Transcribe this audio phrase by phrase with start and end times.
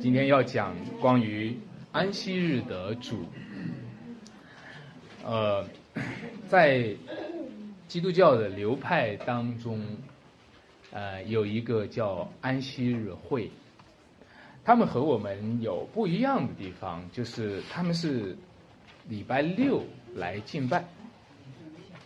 [0.00, 1.54] 今天要讲关于
[1.92, 3.26] 安息日的主。
[5.22, 5.62] 呃，
[6.48, 6.96] 在
[7.86, 9.78] 基督教的流派当中，
[10.90, 13.50] 呃，有一个叫安息日会，
[14.64, 18.34] 他们和我们有不一样的地方，就是他们是
[19.06, 20.82] 礼拜六来敬拜，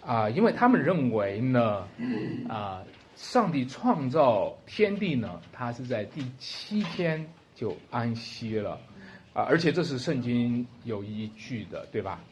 [0.05, 1.87] 啊，因为他们认为呢，
[2.49, 2.83] 啊，
[3.15, 7.25] 上帝创造天地呢，他是在第七天
[7.55, 8.81] 就安息了，
[9.33, 12.23] 啊，而且这是圣经有依据的，对吧？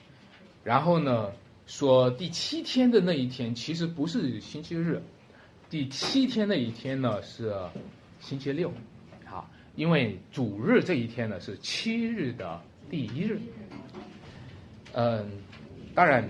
[0.64, 1.30] 然后呢，
[1.66, 5.00] 说第七天的那一天其实不是星期日，
[5.70, 7.54] 第七天那一天呢是
[8.20, 8.72] 星期六，
[9.24, 12.60] 好，因为主日这一天呢是七日的
[12.90, 13.40] 第一日。
[14.92, 15.26] 嗯，
[15.94, 16.28] 当然，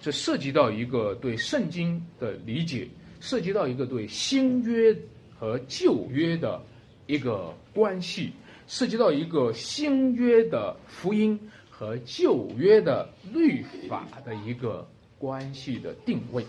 [0.00, 2.86] 这涉及到一个对圣经的理解，
[3.20, 4.94] 涉及到一个对新约
[5.38, 6.62] 和旧约的
[7.06, 8.32] 一个关系，
[8.66, 11.38] 涉及到一个新约的福音。
[11.76, 16.46] 和旧约的律法的一个关系的定位，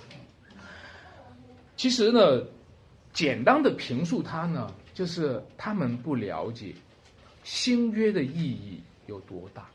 [1.75, 2.43] 其实呢，
[3.11, 6.75] 简单的评述它呢，就是他们不了解
[7.43, 9.67] 新约的意义有多大，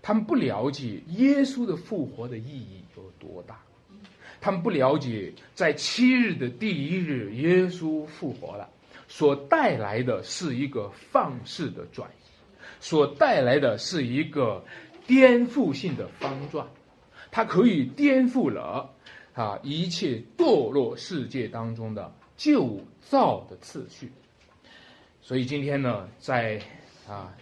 [0.00, 3.60] 他们不了解耶稣的复活的意义有多大，
[4.40, 8.70] 他们不了解在七日的第一日耶稣复活了，
[9.08, 12.12] 所带来的是一个放肆的转移。
[12.80, 14.64] 所带来的是一个
[15.06, 16.64] 颠覆性的方转，
[17.30, 18.94] 它可以颠覆了
[19.32, 24.12] 啊一切堕落世界当中的旧造的次序。
[25.20, 26.60] 所以今天呢，在
[27.08, 27.34] 啊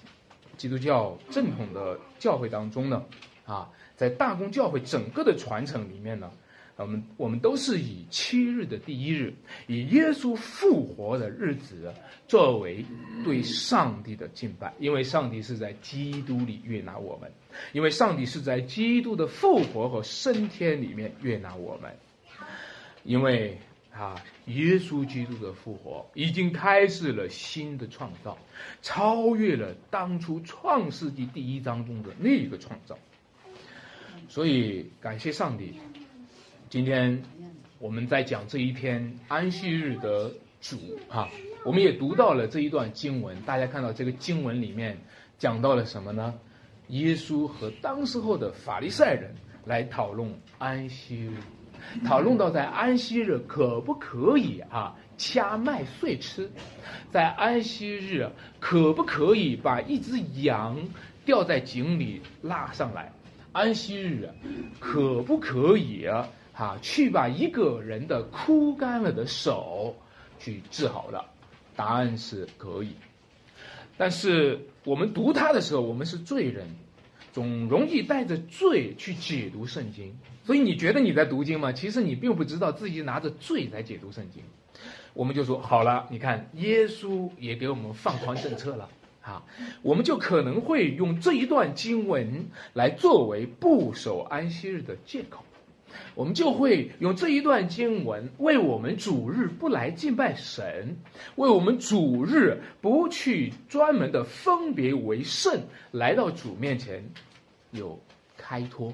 [0.57, 3.05] 基督教正统的教会当中呢，
[3.45, 6.31] 啊在大公教会整个的传承里面呢。
[6.77, 9.33] 我们我们都是以七日的第一日，
[9.67, 11.91] 以耶稣复活的日子
[12.29, 12.85] 作为
[13.25, 17.33] 对上帝的敬拜，因为上帝是在基督里悦纳我们，
[17.73, 21.91] 因为上帝是在基督的复活和升天里面悦纳我们，
[23.05, 23.57] 因为
[23.91, 28.37] 啊，耶稣基督的复活已经开始了新的创造，
[28.83, 32.99] 超越了当初创世纪第一章中的那个创造，
[34.29, 35.73] 所以感谢上帝。
[36.77, 37.23] 今天
[37.79, 40.77] 我们在讲这一篇安息日的主
[41.09, 41.27] 哈，
[41.65, 43.35] 我们也读到了这一段经文。
[43.47, 44.99] 大家看到这个经文里面
[45.39, 46.35] 讲到了什么呢？
[46.89, 51.39] 耶稣和当时候的法利赛人来讨论安息日，
[52.05, 56.51] 讨论到在安息日可不可以啊掐麦穗吃，
[57.11, 58.29] 在安息日
[58.61, 60.77] 可不可以把一只羊
[61.25, 63.11] 吊在井里拉上来，
[63.53, 64.29] 安息日
[64.79, 66.07] 可不可以？
[66.57, 69.95] 啊，去把一个人的枯干了的手
[70.39, 71.23] 去治好了，
[71.77, 72.93] 答案是可以。
[73.99, 76.67] 但是我们读它的时候，我们是罪人，
[77.31, 80.17] 总容易带着罪去解读圣经。
[80.45, 81.73] 所以你觉得你在读经吗？
[81.73, 84.43] 其实你并不知道自己拿着罪来解读圣经。
[85.13, 88.89] 我们就说好了，你看耶稣也给我们放宽政策了
[89.23, 89.43] 啊，
[89.83, 95.43] 我们就可能会用这一段经文来作为不守安息日的借口。
[96.15, 100.97] 我们就会用这一段经文为我们主日不来敬拜神，
[101.37, 107.05] 为我们主日不去专门的分别为圣来到主面前
[107.71, 108.01] 有
[108.37, 108.93] 开脱。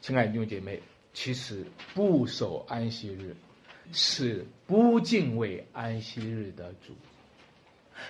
[0.00, 0.80] 亲爱的弟兄姐妹，
[1.12, 3.34] 其实不守安息日
[3.92, 6.94] 是不敬畏安息日的主。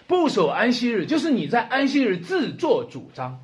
[0.09, 3.41] 不守安息日就是你在安息日自作主张，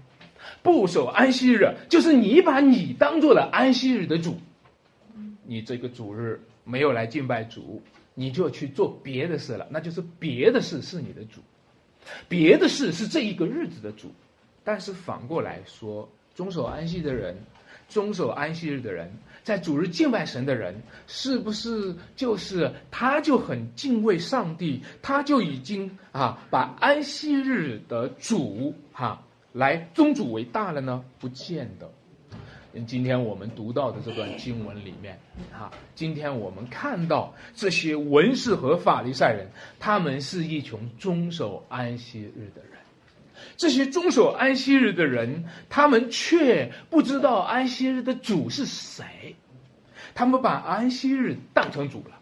[0.61, 4.37] 不守安息日就是你把你当做了安息日的主。
[5.53, 7.83] 你这个主日没有来敬拜主，
[8.15, 11.43] 你就去做别的事了，那就是别的事是你的主，
[12.27, 14.11] 别的事是这一个日子的主。
[14.65, 17.37] 但是反过来说，遵守安息的人，
[17.87, 20.75] 遵守安息日的人，在主日敬拜神的人，
[21.07, 29.23] 是不是就是他就很敬畏上帝，他就已经啊把安息日的主哈
[29.53, 31.05] 来宗主为大了呢？
[31.21, 31.93] 不见得。
[32.87, 35.19] 今天我们读到的这段经文里面，
[35.53, 39.47] 哈，今天我们看到这些文士和法利赛人，
[39.79, 42.73] 他们是一群遵守安息日的人。
[43.57, 49.37] 这些遵守安息日的人，他们却不知道安息日的主是谁，
[50.15, 52.19] 他们把安息日当成主了。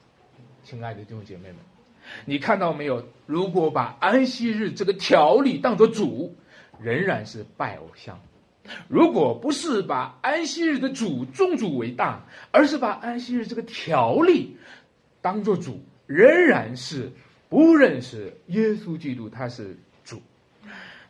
[0.64, 1.56] 亲爱的弟兄姐妹们，
[2.25, 3.05] 你看到没有？
[3.26, 6.35] 如果把安息日这个条例当作主，
[6.81, 8.19] 仍然是拜偶像。
[8.88, 14.56] 如果不是把安息日的主宗主为大，而是把安息日这个条例
[15.20, 17.11] 当做主，仍然是
[17.49, 20.20] 不认识耶稣基督他是主。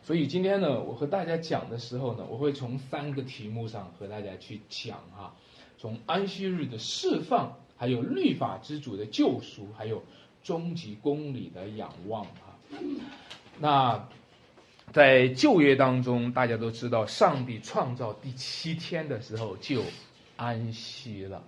[0.03, 5.33] 所以今天呢，我和大家讲的时候呢，我会从三个题目上和大家去讲哈，
[5.77, 10.03] 从安息日的释放，还有律法之主的救赎，还有
[10.43, 12.57] 终极公理的仰望哈。
[13.59, 14.07] 那
[14.93, 19.81] 在旧约当中，大家都知道，上帝创造第七天的时候就
[20.35, 21.41] 安息了。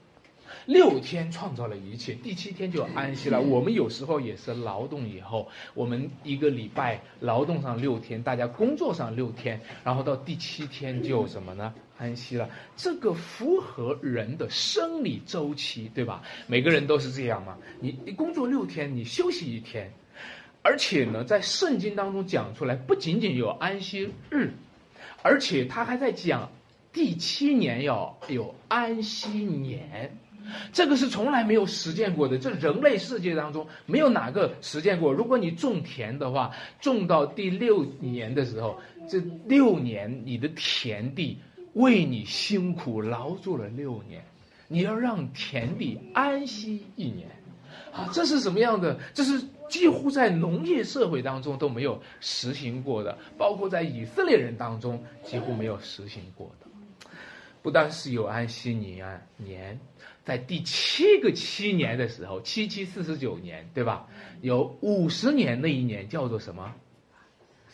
[0.67, 3.41] 六天创造了一切，第七天就安息了。
[3.41, 11.73] 我们有时候也是劳动以后，我们一个礼拜劳动上六天，大家工作上六天，然后到第七天就什么呢？
[11.97, 12.47] 安息了。
[12.77, 16.21] 这个符合人的生理周期，对吧？
[16.45, 17.57] 每个人都是这样嘛。
[17.79, 19.91] 你你工作六天，你休息一天，
[20.63, 24.51] 而且呢，在圣经当中讲出来，不仅仅有安息日，
[25.21, 26.49] 而且他还在讲
[26.91, 30.17] 第七年要有安息年。
[30.73, 35.13] 这个是从来没有实践过的，这人类世界当中没有哪个实践过。
[35.13, 36.51] 如果你种田的话，
[36.81, 38.77] 种到第六年的时候，
[39.07, 41.37] 这六年你的田地
[41.75, 44.21] 为你辛苦劳作了六年，
[44.67, 47.29] 你要让田地安息一年，
[47.93, 48.99] 啊，这是什么样的？
[49.13, 56.67] 这是几乎在农业社会当中都没有实行过的，包括在以色列人当中几乎没有实行过的。
[57.61, 59.79] 不但是有安息年年。
[60.25, 64.07] 在第七个七年的时候，七七四十九年，对吧？
[64.39, 66.73] 有五十年那一年叫做什么？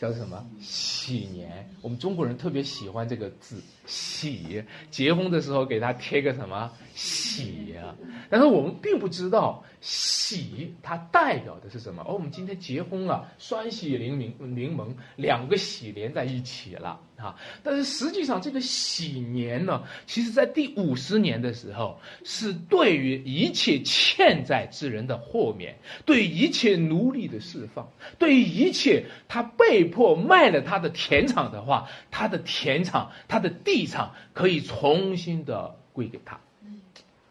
[0.00, 0.44] 叫做什么？
[0.60, 1.70] 喜年。
[1.80, 7.94] 我们中国人特别喜欢这个字“喜”，结婚的时候给他贴个什么“喜”啊？
[8.30, 12.04] 但是我们并不知道“喜”它代表的是什么。
[12.06, 17.00] 而我们今天结婚了，双喜临门，临门，两个喜连在一起了。
[17.20, 17.36] 啊！
[17.62, 25.76] 但是实际上，这个喜年呢，其实在第五十年的时候，是对于一切欠债之人的豁免，
[26.06, 27.86] 对一切奴隶的释放，
[28.18, 36.38] 对于一切他被迫卖了他的田场的话，他的田场、他的地场可以重新的归给他。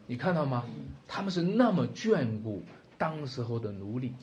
[0.07, 0.65] 你看到吗？
[1.07, 2.63] 他们是那么眷顾
[2.97, 4.13] 当时候的奴隶。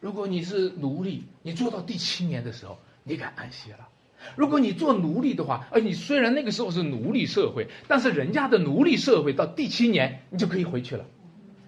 [0.00, 3.88] 如果你是奴隶，你做到第七年的时候，你敢安息了。
[4.34, 11.04] 如果你做奴隶的话，哎你虽然那个时候是奴隶社会，但是人家的奴隶社会到第七年你就可以回去了，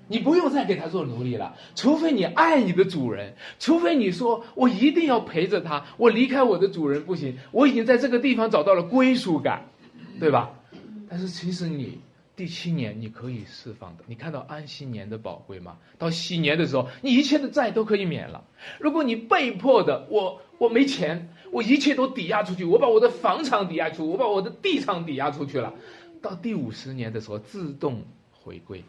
[0.08, 9.66] 你不用再给他做奴隶了，除非你爱你的主人，除非你说我一定要陪着他，我离开我的主人不行，我已经在这个地方找到了归属感，
[10.18, 10.50] 对吧？
[11.08, 12.00] 但是其实你
[12.36, 15.78] 第七年你可以释放的，你看到安息年的宝贵吗？
[15.98, 18.44] 到喜年的时候，你一切的债都可以免了。
[18.78, 21.30] 如果你被迫的，我我没钱。
[21.50, 25.72] 我一切都抵押出去，我把我的房产抵押出，我把我的地产抵押出去了。
[26.20, 28.84] 到第五十年的时候，自动回归。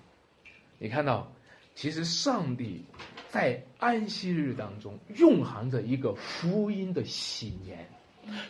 [0.78, 1.32] 你看到，
[1.74, 2.84] 其实上帝
[3.30, 7.88] 在安息日当中蕴含着一个福音的喜年。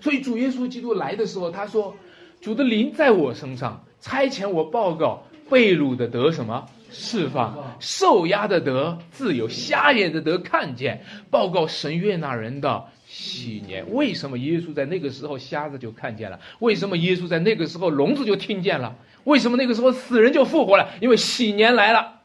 [0.02, 1.96] 所以主耶稣基督来的时候，他说
[2.42, 16.40] ：“主的灵在我身上，差遣我报告被掳的得什么释放，受压的得自由，瞎眼的得看见，报告神悦纳人的。”喜年，为什么耶稣在那个时候瞎子就看见了？
[16.60, 18.96] 为什么耶稣在那个时候聋子就听见了？
[19.24, 20.92] 为什么那个时候死人就复活了？
[21.02, 22.22] 因为喜年来了，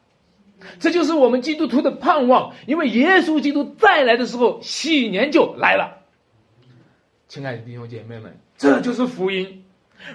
[0.79, 2.55] 这就是我们基督徒的盼望。
[2.67, 6.03] 因为耶稣基督再来的时候，喜年就来了。
[7.29, 9.64] 亲爱的弟兄姐妹们，这就是福音。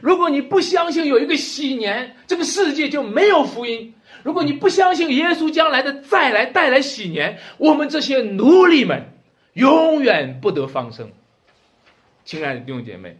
[0.01, 3.93] 如果你不相信有一个喜年，这个世界就没有福音。
[4.23, 9.05] 如果你不相信耶稣将来的再来带来喜年，我们这些奴隶们。
[9.53, 11.09] 永远不得放生，
[12.23, 13.17] 亲爱的弟兄姐妹。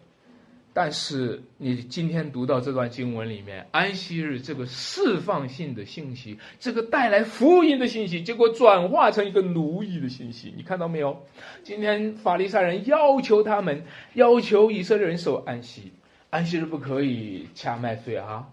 [0.72, 10.54] 但是你今天读到这段经文里面，安息日这个释放性的信息，这个带来福音的信息，结果转化成一个奴役的信息。
[10.56, 11.26] 你看到没有？
[11.64, 15.92] 今天法利赛人要求他们，要求以色列人守安息，
[16.30, 18.48] 安息日不可以掐麦穗啊，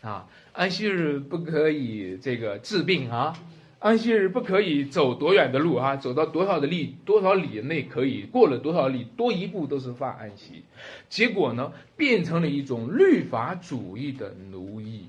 [0.00, 3.38] 啊，安息日不可以这个治病啊。
[3.78, 5.94] 安息日不可以走多远的路啊？
[5.96, 8.22] 走到多少的里多少里内可以？
[8.22, 10.64] 过了多少里多一步都是犯安息。
[11.08, 15.06] 结果呢，变成了一种律法主义的奴役。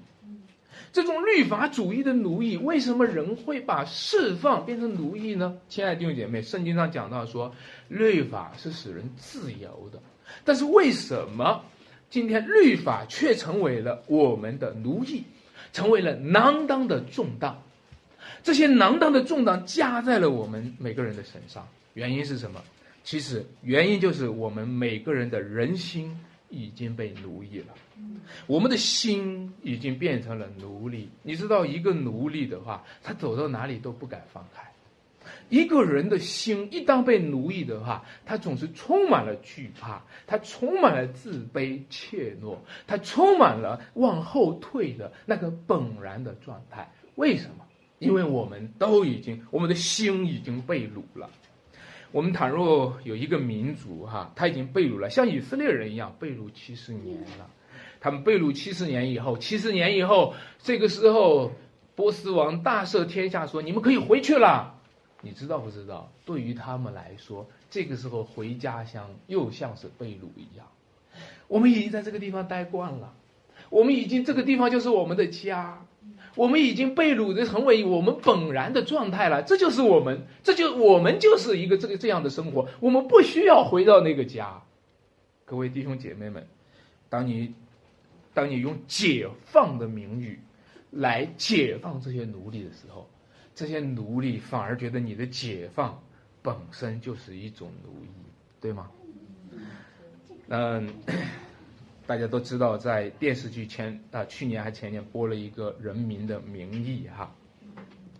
[0.92, 5.58] 这种律法主义的奴役，为什么人会把释放变成奴役呢？
[5.68, 7.54] 亲爱的弟兄姐妹，圣经上讲到说，
[7.88, 10.00] 律法是使人自由的，
[10.44, 11.64] 但是为什么
[12.14, 15.24] 今天律法却成为了我们的奴役，
[15.72, 17.56] 成为了囊当的重担？
[18.44, 22.62] 这些囊当的重担加在了我们每个人的身上，原因是什么？
[23.04, 26.16] 其实原因就是我们每个人的人心
[26.50, 27.74] 已经被奴役了，
[28.46, 31.10] 我们的心已经变成了奴隶。
[31.24, 34.62] 你知道，一个奴隶的话，他走到哪里都不敢放开，
[35.50, 46.92] 一个人的心一旦被奴役的话，他总是充满了惧怕，他充满了自卑怯懦，他充满了往后退的那个本然的状态。
[47.16, 47.66] 为什么？
[48.00, 51.30] 因为我们都已经，我们的心已经被掳了。
[52.12, 57.50] 我们倘若有一个民族哈，他已经被掳了，像以色列人一样被掳七十年了。
[58.00, 61.54] 他们被掳七十年以后，七十年以后，这个时候
[61.96, 64.73] 波斯王大赦天下，说你们可以回去了。
[65.24, 66.12] 你知道不知道？
[66.26, 70.68] 对于他们来说，这个时候回家乡又像是被掳一样。
[71.48, 73.14] 我们已经在这个地方待惯了，
[73.70, 75.84] 我们已经这个地方就是我们的家。
[76.36, 84.62] 我们已经被掳的成为我们本然的状态了，这就是我们，这就我们就是一个这个这样的生活，我们不需要回到那个家。
[85.46, 86.46] 各位弟兄姐妹们，
[87.08, 87.54] 当你
[88.34, 90.40] 当你用解放的名誉
[90.90, 93.08] 来解放这些奴隶的时候，
[93.56, 96.02] 这些奴隶反而觉得你的解放
[96.42, 98.10] 本身就是一种奴役，
[98.60, 98.92] 对吗？
[100.50, 100.90] 嗯。
[102.06, 107.34] 大家都知道，在电视剧前啊，去年还前年播了一个《人民的名义》哈，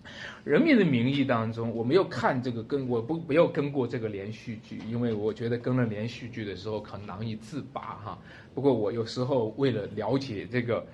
[0.46, 8.18] 《人民的名义》当中，我没有看这个跟我不没有跟过这个连续剧，因为我觉得跟了连续剧的时候很难以自拔哈。
[8.56, 10.88] 不过我有时候为了了解这个，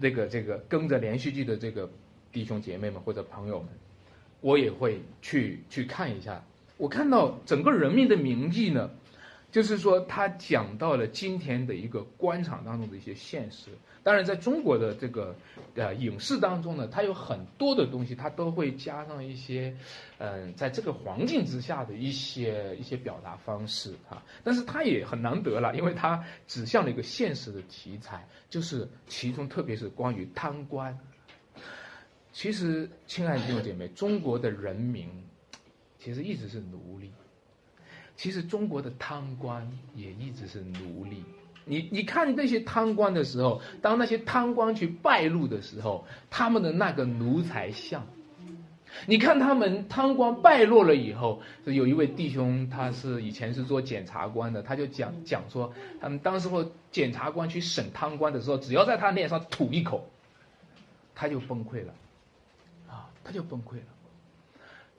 [0.00, 1.90] 这个这个跟着连续剧的这个
[2.32, 3.68] 弟兄姐妹们或者朋友们，
[4.40, 6.42] 我也会去去看一下。
[6.76, 8.90] 我看到整个《人民的名义》呢。
[9.52, 13.72] 就是说，他讲到了今天的一个官场当中的一些现实。
[14.04, 15.34] 当然，在中国的这个
[15.74, 19.76] 呃影视当中呢，它有很多的东西，它都会加上一些，
[20.18, 24.22] 嗯，在这个环境之下的一些一些表达方式啊。
[24.44, 30.96] 但是它也很难得了，因为它指向了一个现实的题材，就是其中特别是关于贪官。
[32.32, 35.08] 其实，亲爱的弟兄姐妹，中国的人民
[35.98, 37.10] 其实一直是奴隶。
[38.16, 41.24] 其实中国的贪官也一直是奴隶。
[41.64, 48.06] 你你看那些贪官的时候，当那些贪官去败露的时候，他们的那个奴才相。
[49.06, 60.08] 你看他们贪官败落了以后，有一位弟兄，他是以前是做检察官的，他就讲讲说，他们当时候检察官去审贪官的时候，只要在他脸上吐一口，
[61.14, 61.94] 他就崩溃了，
[63.24, 63.82] 他就崩溃了。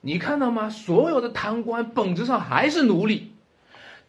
[0.00, 0.68] 你看到吗？
[0.68, 3.32] 所有的贪官本质上还是奴隶，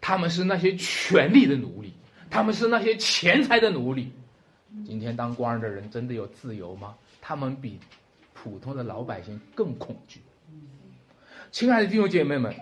[0.02, 1.94] 他们是那些权力的奴隶，
[2.30, 4.12] 他们是那些钱财的奴隶。
[4.86, 6.96] 今天当官的人真的有自由吗？
[7.22, 7.80] 他们比
[8.34, 10.22] 普通的老百姓更恐惧。
[11.52, 12.56] 亲爱的弟兄姐妹们，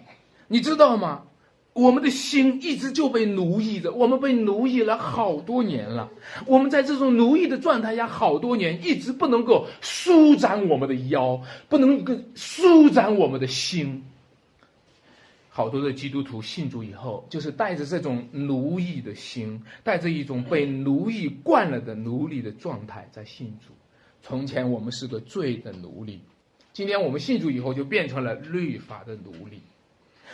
[0.48, 1.24] 你知道吗？
[1.73, 6.11] 我们的心一直就被奴役着，我们被奴役了好多年了。
[6.45, 14.03] 我们在这种奴役的状态下好多年，一直不能够舒展我们的腰，不能够舒展我们的心。
[15.49, 23.73] 好多的基督徒信主以后，就是带着这种奴役的心，带着一种被奴役惯了的奴隶的状态在信主。
[24.21, 26.19] 从前我们是个罪的奴隶，
[26.73, 29.61] 今天我们信主以后就变成了律法的奴隶。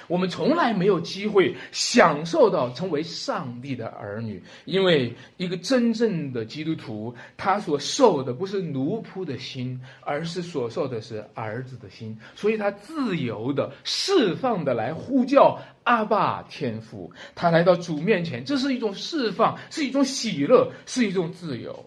[0.08, 17.12] 我们从来没有机会享受到成为上帝的儿女，因为一个真正的基督徒，他所受的不是奴仆的心，而是所受的是儿子的心，所以他自由的、释放的来呼叫阿爸天父。
[17.36, 21.86] 他来到主面前，这是一种释放，是一种喜乐，是一种自由。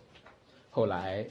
[0.71, 1.26] 后来，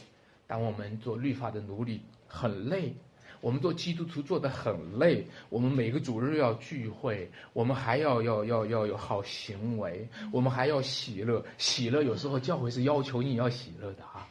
[0.47, 2.93] 当我们做律法的奴隶，很累。
[3.41, 11.43] 我们做基督徒做的很累，我们每个主日要聚会，我们还要要要要有好行为，我们还要喜乐。
[11.57, 14.27] 喜乐有时候教会是要求你要喜乐的啊，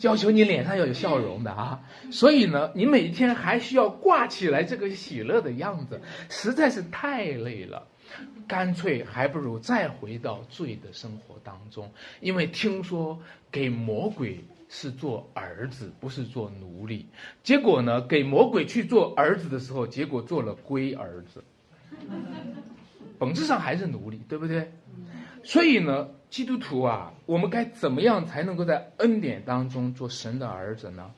[0.00, 1.80] 要求你脸上要有笑容的啊。
[2.10, 7.86] 所以呢，你每天还需要挂起来这个喜乐的样子，实在是太累了。
[8.46, 13.18] 干脆还不如再回到罪的生活当中，因为听说
[13.50, 14.44] 给魔鬼。
[14.74, 17.06] 是做儿子，不是做奴隶。
[17.42, 21.44] 结果呢，给魔鬼去做儿子的时候，结果做了龟儿子，
[23.18, 24.72] 本质上还是奴隶，对不对？
[25.44, 31.10] 所以呢，基督徒啊，我们该怎么样才能够在恩典当中做神的儿子呢？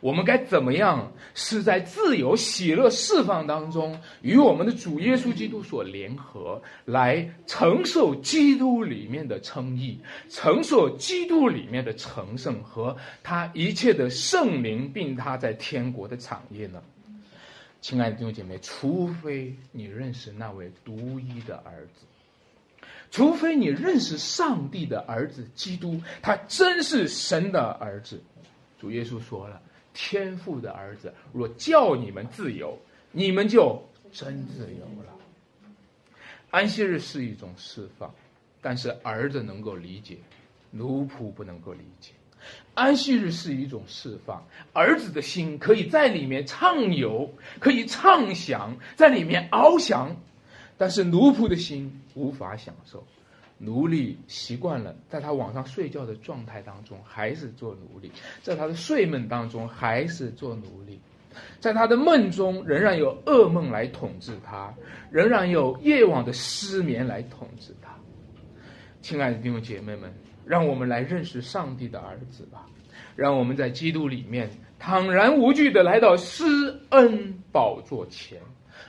[0.00, 16.82] 我们该怎么样是在自由、喜乐、释放当中，与我们的主耶稣基督所联合，来承受基督里面的称义，承受基督里面的成圣和他一切的圣灵，并他在天国的产业呢？
[17.80, 28.20] 亲爱的弟兄姐妹，除非你认识那位独一的儿子，除非你认识上帝的儿子基督，他真是神的儿子。
[28.80, 29.60] 主耶稣说了。
[29.94, 32.78] 天父的儿子若叫你们自由，
[33.12, 35.14] 你们就真自由了。
[36.50, 38.14] 安息日是一种释放，
[38.62, 40.16] 但是儿子能够理解，
[40.70, 42.12] 奴仆不能够理解。
[42.74, 47.28] 安息日是一种释放，儿子的心可以在里面畅游，
[47.58, 50.16] 可以畅想，在里面翱翔，
[50.78, 53.04] 但是奴仆的心无法享受。
[53.58, 58.10] 奴隶习惯了在他晚上睡觉的状态当中还是做奴隶，
[58.42, 60.98] 在他的睡梦当中还是做奴隶，
[61.60, 64.72] 在他的梦中仍然有噩梦来统治他，
[65.10, 67.94] 仍然有夜晚的失眠来统治他。
[69.00, 70.12] 亲爱的弟兄姐妹们。
[70.48, 72.64] 让我们来认识上帝的儿子吧，
[73.14, 74.48] 让我们在基督里面
[74.78, 78.40] 坦然无惧的来到施恩宝座前，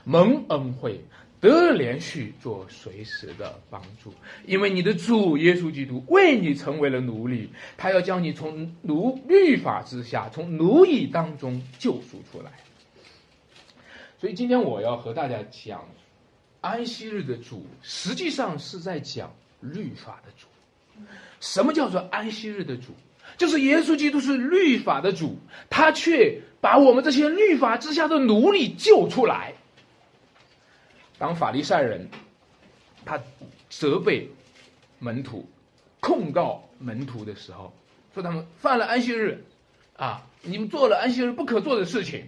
[0.06, 1.04] 蒙恩惠，
[1.42, 4.14] 得连续做随时的帮助。
[4.46, 12.52] 因为你的主耶稣基督为你成为了奴隶，他要将你从奴律法之下，从奴役当中救赎出来。
[14.20, 15.88] 所以今天我要和大家讲，
[16.60, 20.48] 安息日的主实际上是在讲律法的主。
[21.40, 22.88] 什么叫做安息日的主？
[23.38, 25.38] 就是耶稣基督是律法的主，
[25.70, 29.54] 他却把我们这些律法之下的奴隶救出来。
[31.20, 32.10] 当法利赛人
[33.06, 33.22] 他
[33.70, 34.28] 责备
[34.98, 35.48] 门徒、
[36.00, 37.72] 控告门徒的时候，
[38.14, 39.44] 说他们犯了安息日，
[39.98, 42.26] 啊，你们做了安息日不可做的事情，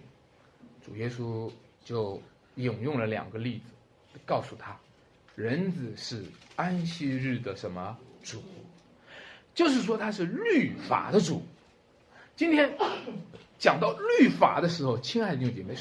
[0.85, 1.49] 主耶稣
[1.83, 2.21] 就
[2.55, 4.77] 引用了两个例子，告诉他，
[5.35, 6.23] 人子是
[6.57, 8.43] 安息日的什么主？
[9.55, 11.41] 就是说他是律法的主。
[12.35, 12.73] 今天
[13.59, 15.75] 讲到律法的时候，亲爱的弟兄姐妹，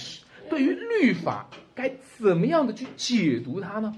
[0.51, 3.95] 对于律法该怎么样的去解读它呢？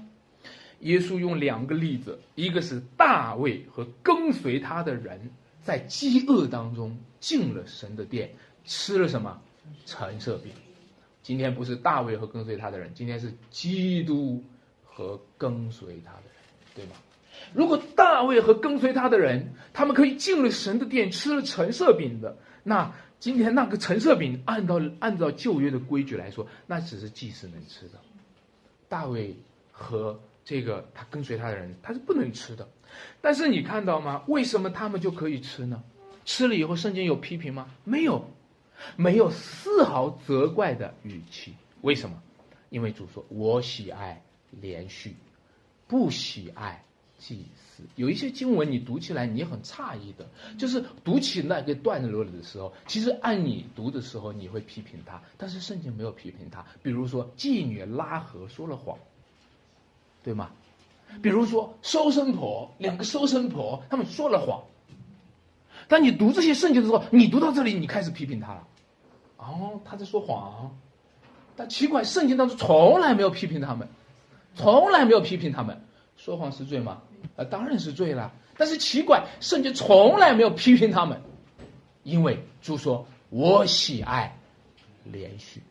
[0.79, 5.31] 耶稣用两个例子，一个是大卫和跟随他的人
[5.61, 8.29] 在饥饿当中进了神的殿，
[8.65, 9.41] 吃了什么
[9.85, 10.51] 橙色饼。
[11.21, 14.43] 今天不是大卫和跟随他的人，今天是基督
[14.83, 16.35] 和跟随他的人，
[16.75, 16.91] 对吗？
[17.53, 27.97] 如果大卫和跟随他的人，他们可以进了神的殿，吃了橙色饼的，那今天那个橙色饼，按照按照旧约的规矩来说，那只是祭司能吃的。
[28.89, 29.33] 大卫
[29.71, 32.67] 和这个他跟随他的人，他是不能吃的。
[33.21, 34.25] 但是你看到吗？
[34.27, 35.81] 为什么他们就可以吃呢？
[36.25, 37.71] 吃了以后，圣经有批评吗？
[37.85, 38.29] 没有，
[38.97, 41.55] 没有丝毫责怪的语气。
[41.79, 42.21] 为什么？
[42.71, 45.15] 因为主说：“我喜爱连续，
[45.87, 46.83] 不喜爱。”
[47.25, 56.65] 祭司有一些经文，你读起来你很诧异的，就是读起那个段落的时候，其实按你读的时候，你会批评他，但是圣经没有批评他。
[56.81, 58.97] 比如说妓女拉合说了谎，
[60.21, 60.51] 对吗？
[61.21, 64.61] 比如说收生婆两个收生婆他们说了谎。
[65.87, 68.67] 当你读这些圣经的时候，你读到这里，你开始批评他了。
[69.37, 70.75] 哦，他在说谎，
[71.55, 73.87] 但奇怪，圣经当中从来没有批评他们，
[74.55, 75.81] 从来没有批评他们，
[76.17, 77.01] 说谎是罪吗？
[77.35, 78.31] 啊，当然是罪了。
[78.57, 81.19] 但是奇怪，圣经从来没有批评他们，
[82.03, 84.37] 因为主说：“我喜爱
[85.03, 85.61] 连续，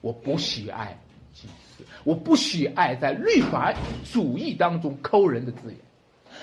[0.00, 0.96] 我不喜爱
[1.34, 3.74] 祭祀，我不喜爱在律法
[4.12, 5.76] 主义当中抠人的字眼，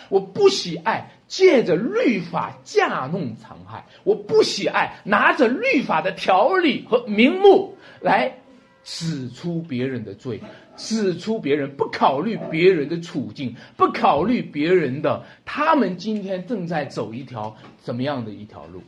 [0.09, 8.35] 我不喜爱借着律法架弄残害，我不喜爱拿着律法的条例和名目来。”
[8.81, 10.41] 指出别人的罪，
[10.79, 18.81] 指出别人不考虑别人的处境，不考虑别人的，他们今天正在走一条怎么样的一条路？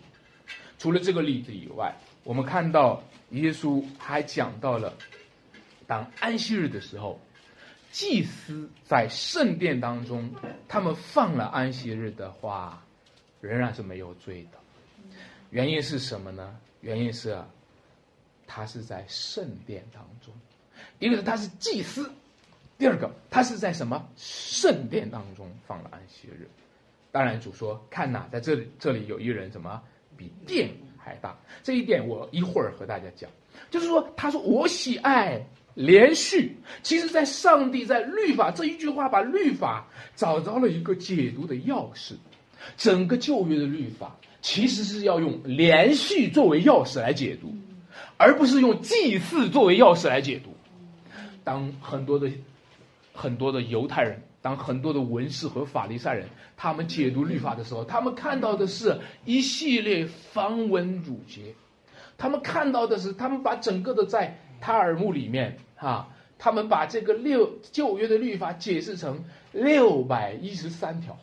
[0.79, 4.93] 除了这个例子以外，我们看到耶稣还讲到了，
[5.85, 7.19] 当安息日的时候，
[7.91, 10.33] 祭司在圣殿当中，
[10.69, 12.81] 他们放了安息日的话，
[13.41, 14.57] 仍然是没有罪的。
[15.49, 16.57] 原因是什么呢？
[16.79, 17.37] 原因是。
[18.53, 20.33] 他是在圣殿当中，
[21.01, 22.07] 一个是他是祭司，
[22.77, 26.47] 第二个他是在什么圣殿当中放了安息日。
[27.11, 29.81] 当然主说看呐，在这里这里有一人什么
[30.15, 33.27] 比殿还大，这一点我一会儿和大家讲。
[33.71, 42.13] 就是说，他说我喜爱连续，其实在上帝在律法这一句话，把律法找着了一个解读的钥匙。
[42.77, 47.51] 整个旧约的律法其实是要用连续作为钥匙来解读。
[48.17, 50.50] 而不是用祭祀作为钥匙来解读。
[51.43, 52.29] 当很多的
[53.13, 61.53] 很多的犹太人，当很多的文士和法利赛人，他们解读律法的时候，他们看到的是一系列繁文缛节，
[62.17, 71.17] 他们看到的是，他们把整个的在塔尔木里面啊，他们把这个六旧约的律法解释成六百一十三条，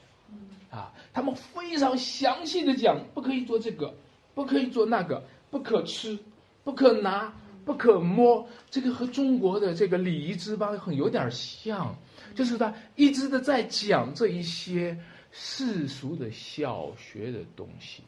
[0.71, 3.95] 啊，他们非常详细的讲，不可以做这个，
[4.35, 6.19] 不可以做那个，不可吃。
[6.65, 7.33] 不可拿，
[7.69, 11.95] 不可摸，这个和中国的这个礼仪之邦很有点像，
[12.35, 14.99] 就是他一直的在讲这一些
[15.31, 18.03] 世俗的小学的东西。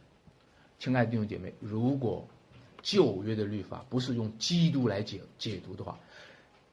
[0.79, 2.27] 亲爱的弟兄姐妹，如果
[2.81, 6.01] 旧约的律法不是用基督来解解读的话，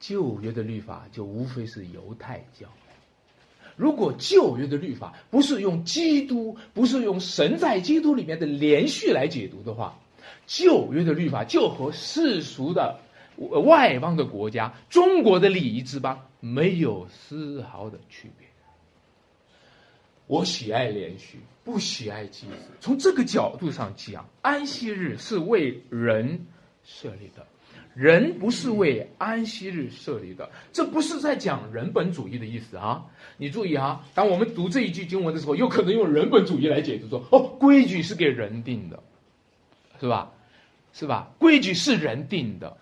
[0.00, 2.66] 旧约的律法就无非是犹太教。
[3.76, 10.00] 如果旧约的律法不是用基督，不是用神在基督里面的连续来解读的话，
[10.48, 12.98] 旧约的律法就和世俗的
[13.36, 18.48] 外邦的国家、中国的礼仪之邦没有丝毫的区别。
[20.26, 22.70] 我喜爱连续，不喜爱祭祀。
[22.80, 26.46] 从这个角度上讲，安息日是为人
[26.82, 27.46] 设立的，
[27.94, 30.50] 人不是为安息日设立的。
[30.72, 33.06] 这不是在讲人本主义的意思啊！
[33.36, 39.02] 你注意啊，当我们读这一句经文的时候，有可能用人本主义来解读，说哦，规矩是给人定的，
[40.00, 40.32] 是吧？
[40.98, 41.30] 是吧？
[41.38, 42.76] 规矩是人定的，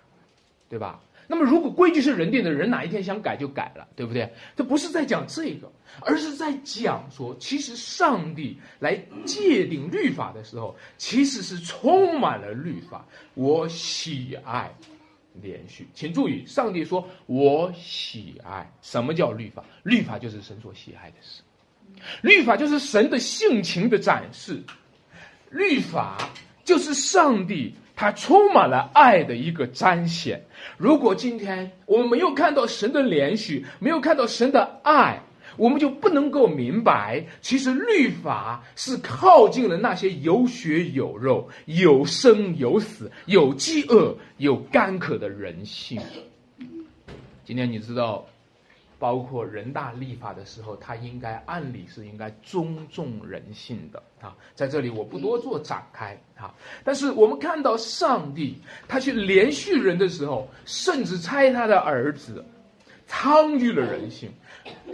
[0.70, 1.00] 对吧？
[1.28, 4.32] 那么，如果规矩是人定的，人哪一天想改就改了，对不对？
[4.56, 13.04] 这不是在讲这个，而是在讲说，其实上帝来界定律法的时候，其实是充满了律法。
[13.34, 14.72] 我喜爱
[15.42, 18.72] 连续，请注意，上帝说我喜爱。
[18.80, 19.62] 什么叫律法？
[19.82, 21.42] 律法就是神所喜爱的事，
[22.22, 24.62] 律法就是神的性情的展示，
[25.50, 26.16] 律法
[26.64, 27.74] 就是上帝。
[27.96, 30.44] 它充满了爱的一个彰显。
[30.76, 35.20] 如果今天我们没有看到神的连续，没有看到神的爱，
[35.56, 46.00] 我们就不能够明白，其实律法是靠近了那些有血有肉、有生有死、有饥饿有干渴的人性。
[47.44, 48.24] 今天你知道。
[48.98, 56.54] 包括人大立法的时候，他应该按理是应该尊重人性的啊，在这里我不多做展开啊。
[56.82, 62.44] 但是我们看到上帝他去连续人的时候，甚至差他的儿子
[63.06, 64.32] 参与了人性，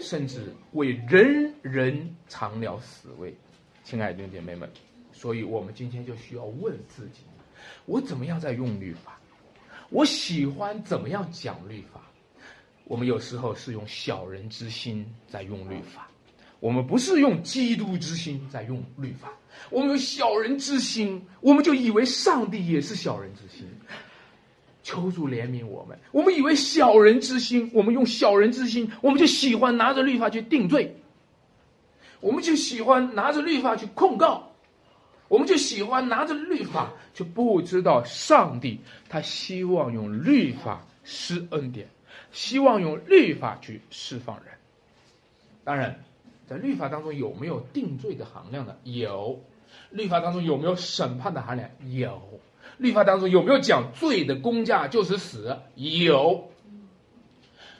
[0.00, 3.34] 甚至为人人尝了死味。
[3.84, 4.68] 亲爱的弟兄姐妹们，
[5.12, 7.22] 所以我们今天就需要问自己：
[7.86, 9.18] 我怎么样在用律法？
[9.90, 12.00] 我喜欢怎么样讲律法？
[12.84, 16.08] 我们有时候是用小人之心在用律法，
[16.60, 19.32] 我们不是用基督之心在用律法。
[19.70, 23.66] 我们有小人之心，我们就以为上帝也是小人之心。
[24.82, 25.96] 求主怜悯我们。
[26.10, 30.96] 我们以为小人之心，我们用小人之心，我们就喜欢拿着律法去定罪，
[32.20, 34.50] 我们就喜欢拿着律法去控告，
[35.28, 41.88] 我们就喜欢拿着律法，就不知道上帝他希望用律法施恩典。
[42.32, 44.46] 希望用律法去释放人，
[45.64, 46.02] 当然，
[46.48, 48.74] 在律法当中有没有定罪的含量呢？
[48.84, 49.38] 有。
[49.90, 51.70] 律法当中有没有审判的含量？
[51.90, 52.40] 有。
[52.78, 55.56] 律法当中有没有讲罪的公价就是死？
[55.76, 56.50] 有。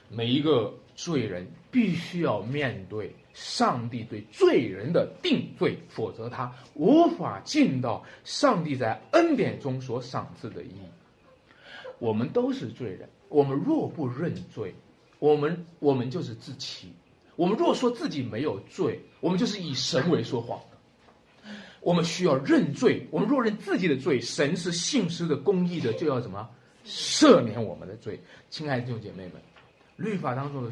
[0.09, 10.85] 每一个罪人必须要面对上帝对罪人的定罪，否则他无法尽到上帝在恩典中所赏赐的意义。
[11.97, 13.09] 我们都是罪人。
[13.29, 14.73] 我们若不认罪，
[15.19, 16.93] 我们我们就是自欺。
[17.35, 21.49] 我们若说自己没有罪，我们就是以神为说谎的。
[21.81, 23.07] 我们需要认罪。
[23.09, 26.47] 我们若认自己的罪，神是信实的、公义的，就要怎么
[26.85, 28.21] 赦免我们的罪？
[28.49, 29.33] 亲爱的弟兄姐妹们，
[29.97, 30.71] 律法当中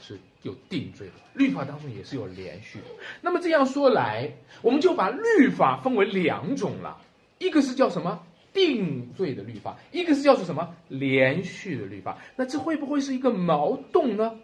[0.00, 2.84] 是有定罪的，律法当中也是有连续的。
[3.22, 7.00] 那么这样说来，我们就把律法分为两种了，
[7.38, 8.25] 一个是叫什么？
[8.56, 14.34] 定罪的律法，一个是叫做什么连续的律法，那这会不会是一个矛盾呢？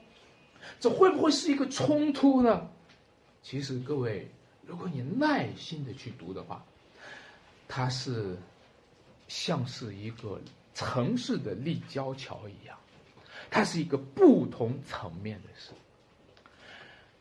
[0.79, 2.69] 这会不会是一个冲突呢？
[3.43, 4.29] 其实各位，
[4.67, 6.63] 如果你耐心的去读的话，
[7.67, 8.37] 它是
[9.29, 10.39] 像是一个
[10.75, 12.77] 城市的立交桥一样，
[13.51, 15.73] 它是一个不同层面的事。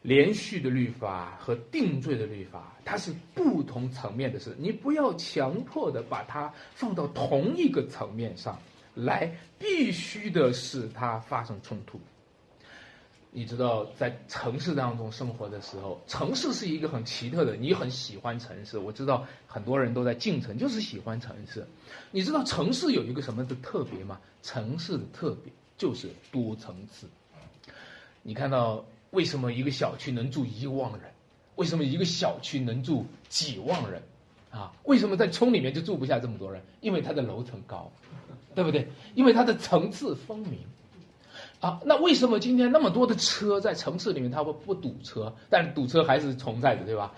[0.03, 8.57] 连续的律法和定罪的律法，它是不同层面的事，你不要强迫的把它放到同一个层面上
[8.95, 11.99] 来，必须的使它发生冲突。
[13.29, 18.79] 你知道，在城市当中生活的时候，城市是一个很奇特的，你很喜欢城市。
[18.79, 21.63] 我知道很多人都在进城，就是喜欢城市。
[22.09, 24.19] 你知道城市有一个什么的特别吗？
[24.41, 27.07] 城市的特别就是多层次。
[28.23, 28.83] 你看到。
[29.12, 31.02] 为什么一个小区能住一万人？
[31.56, 34.02] 为什么一个小区能住几万人？
[34.50, 36.62] 啊，为什么在村里面就住不下这么多人？
[36.82, 37.91] 因为它的楼层高，
[38.54, 38.88] 对不对？
[39.15, 40.60] 因为它的层次分明。
[41.60, 45.34] 啊，那为什么今天那么多的车在城市里面它会不堵车？
[45.50, 47.13] 但堵车还是存在的，对吧？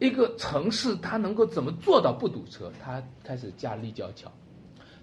[0.00, 2.72] 一个城市它能够怎么做到不堵车？
[2.82, 4.30] 它开始架立交桥，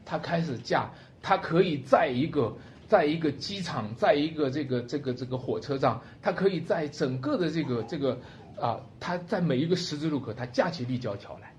[0.04, 2.54] 它开始架它可以在一个
[2.92, 8.20] 在一个机场，在一个这个这个这个火车站，他可以在整个的这个这个
[8.60, 11.54] 啊，他在每一个十字路口，他架起立交桥来，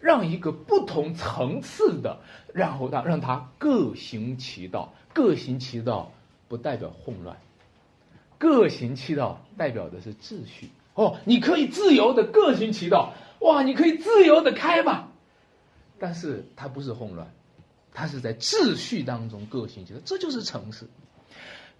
[0.00, 2.20] 让一个不同层次的，
[2.54, 6.12] 然后让让他各行其道，各行其道
[6.46, 7.36] 不代表混乱，
[8.38, 10.70] 各行其道代表的是秩序。
[10.94, 15.08] 哦，你可以自由的各行其道，哇，你可以自由的开吧，
[15.98, 17.26] 但是它不是混乱。
[17.92, 20.86] 它是在秩序当中各行其道，这就是城市。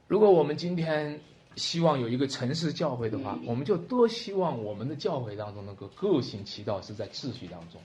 [0.08, 1.20] 如果我们今天
[1.56, 7.80] 希望有一个城市教会的话，我们就多希望我们的教会当中能够各行其道，是在秩序当中。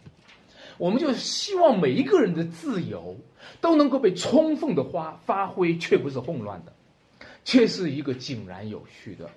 [0.78, 3.16] 我们就希望每一个人的自由
[3.62, 6.74] 都能够被充分的发发挥，却不是混乱的，
[7.44, 9.30] 却是一个井然有序的。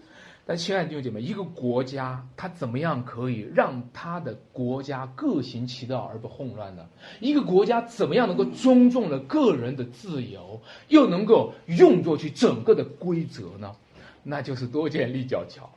[0.51, 6.87] 但亲爱的弟兄姐妹，一个国家它怎么样可以让它的国家各行其道而不混乱呢？
[7.21, 13.77] 一个国家怎么样能够尊重了个人的自由，又能够用作去整个的规则呢？
[14.23, 15.69] 那就是多建立交桥。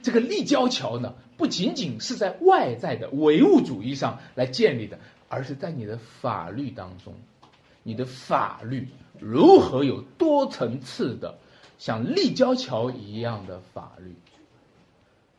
[0.00, 4.98] 这个立交桥呢，不仅仅是在外在的唯物主义上来建立的，
[5.28, 7.12] 而是在你的法律当中，
[7.82, 8.88] 你的法律
[9.20, 11.36] 如何有多层次的。
[11.78, 14.14] 像立交桥一样的法律，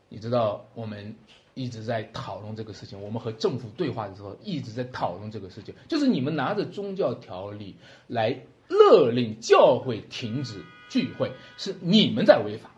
[0.09, 1.15] 你知道我们
[1.53, 3.01] 一直在讨论这个事情。
[3.01, 7.75] 我们和政府对话的时候一直在讨论这个事情，就是你们拿着宗教条例
[8.07, 12.69] 来勒令教会停止聚会，是你们在违法，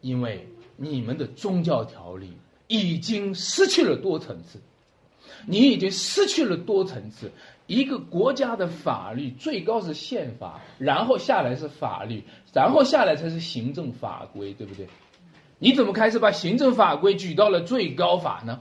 [0.00, 2.32] 因为你们的宗教条例
[2.66, 4.60] 已经失去了多层次，
[5.46, 7.32] 你已经失去了多层次。
[7.68, 14.88] 一个国家的法律最高是宪法，然后下来是法律，然后下来才是行政法规，对不对？
[15.58, 18.60] 你怎么开始把行政法规举到了最高法呢？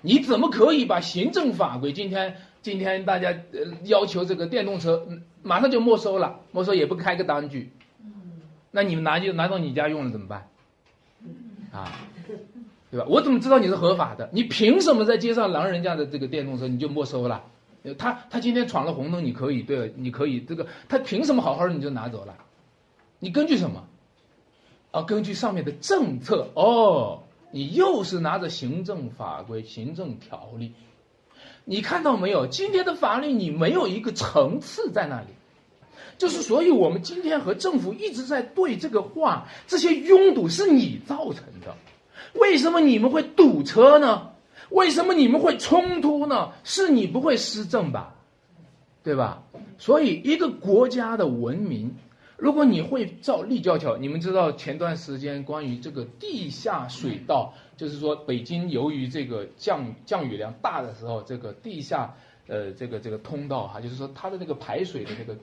[0.00, 5.06] 你怎么可以把行政法规今天今天大家呃要求这个电动车
[5.42, 7.72] 马上就没收了，没收也不开个单据，
[8.70, 10.46] 那你们拿就拿到你家用了怎么办？
[11.72, 11.98] 啊，
[12.92, 13.06] 对吧？
[13.08, 14.30] 我怎么知道你是合法的？
[14.32, 17.42] 你凭什么在街上拦人家的这个电动车你就没收了？
[17.98, 22.36] 他他今天闯了红灯，你可以对，你可以这个，他凭什么好好的你就拿走了？
[23.18, 23.86] 你根据什么？
[24.90, 30.72] 啊，根据上面的政策哦，你又是拿着行政法规、行政条例，
[31.64, 32.46] 你看到没有？
[32.48, 35.28] 今天的法律你没有一个层次在那里，
[36.18, 41.76] 就是所以我们今天和政府一直在对这个话，这些拥堵是你造成的，
[42.34, 44.29] 为什么你们会堵车呢？
[44.70, 46.52] 为什么你们会冲突呢？
[46.64, 48.14] 是你不会施政吧，
[49.02, 49.42] 对吧？
[49.78, 51.94] 所以一个国家的文明，
[52.36, 62.14] 如果你会造立交桥，你们知道前段时间关于这个地下水道，就是说北京由于这个降降雨量大的时候，这个地下
[62.46, 65.36] 呃这个这个通道哈，就是说它的那个排水的那个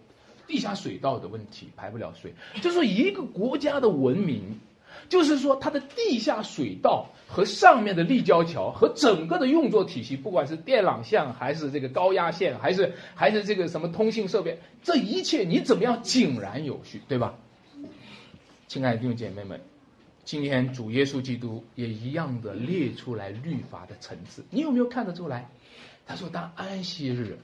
[0.48, 4.60] 地下水道的问题排不了水，就是说一个国家的文明。
[5.10, 17.36] 就是说，它的地下水道和上面的立交桥和整个的运作体系，不管是电缆线还是这个高压线，还是还是这个什么通信设备，这一切你怎么样井然有序，对吧？
[18.68, 19.62] 亲爱的弟兄姐妹们，
[20.26, 25.50] 今天主耶稣基督也一样的列出来律法的层次，你有没有看得出来？
[26.06, 27.40] 他说，当安息日，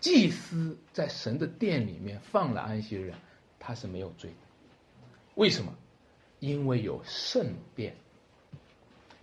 [0.00, 3.12] 祭司在神的殿里面放了安息日，
[3.60, 4.36] 他是没有罪的，
[5.36, 5.72] 为什么？
[6.40, 7.94] 因为有圣殿，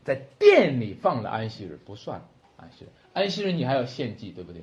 [0.03, 2.21] 在殿里放了安息日不算
[2.57, 4.61] 安息日，安息日你还要献祭，对不对？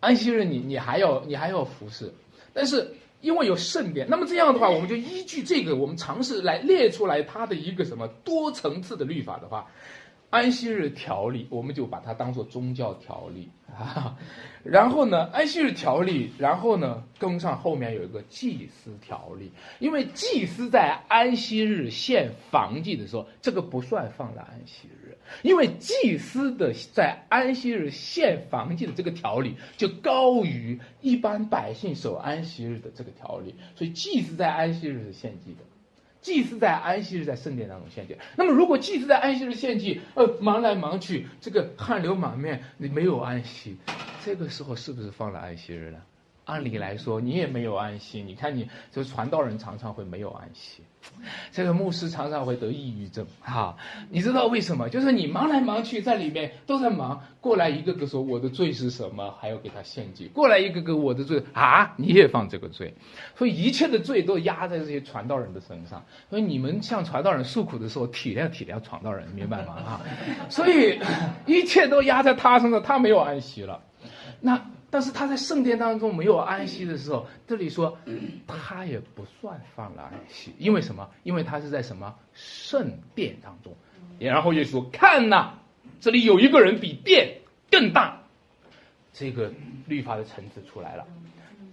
[0.00, 2.12] 安息日你你还要你还要服侍，
[2.52, 9.70] 但是因为有圣殿，那么这样的话，我们就依据这个，我们尝试来列出来它的一个什么多层次的律法的话。
[10.32, 14.16] 安息日条例，我们就把它当做宗教条例啊。
[14.64, 35.58] 然后呢，安息日条例，然后呢，跟上后面有一个祭司条例，因为祭司在安息日献房祭的时候，这个不算放在安息日，因为祭司的在安息日献房祭的这个条例就高于一般百姓守安息日的这个条例，所以祭司在安息日是献祭的。
[36.22, 43.76] 祭祀在安息日在圣殿当中献祭，那么如果祭祀在安息日献祭，呃，忙来忙去，这个汗流满面，你没有安息，
[44.24, 45.98] 这个时候是不是放了安息日了？
[46.44, 48.22] 按理来说，你也没有安息。
[48.22, 50.82] 你看，你这传道人常常会没有安息，
[51.52, 53.24] 这个牧师常常会得抑郁症。
[53.40, 53.76] 哈，
[54.10, 54.88] 你知道为什么？
[54.88, 62.92] 就是你忙来忙去，在里面都在忙，过来一个个说我的罪是什么，还要给他献祭；过来一个个我的罪啊，你也犯这个罪，
[63.36, 66.04] 所以一切的罪都压在这些传道人的身上。
[66.28, 69.74] 所以你们向传道人诉苦的时候，体谅体谅传道人，明白吗？
[69.74, 70.00] 啊，
[70.48, 70.98] 所以
[71.46, 73.80] 一切都压在他身上，他没有安息了。
[74.40, 74.60] 那。
[74.92, 77.96] 但是他在圣殿当中没有安息的时候，这里说
[78.46, 81.08] 他也不算犯了安息，因为什么？
[81.22, 83.74] 因为他是在什么圣殿当中。
[84.18, 85.54] 然后就说看呐，
[85.98, 87.38] 这里有一个人比殿
[87.70, 88.20] 更大，
[89.14, 89.50] 这个
[89.86, 91.06] 律法的层次出来了。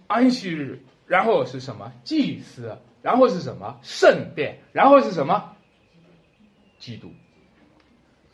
[0.07, 1.91] 安息日，然后是什么？
[2.05, 3.77] 祭司，然后是什么？
[3.83, 5.57] 圣殿，然后是什么？
[6.79, 7.11] 基督。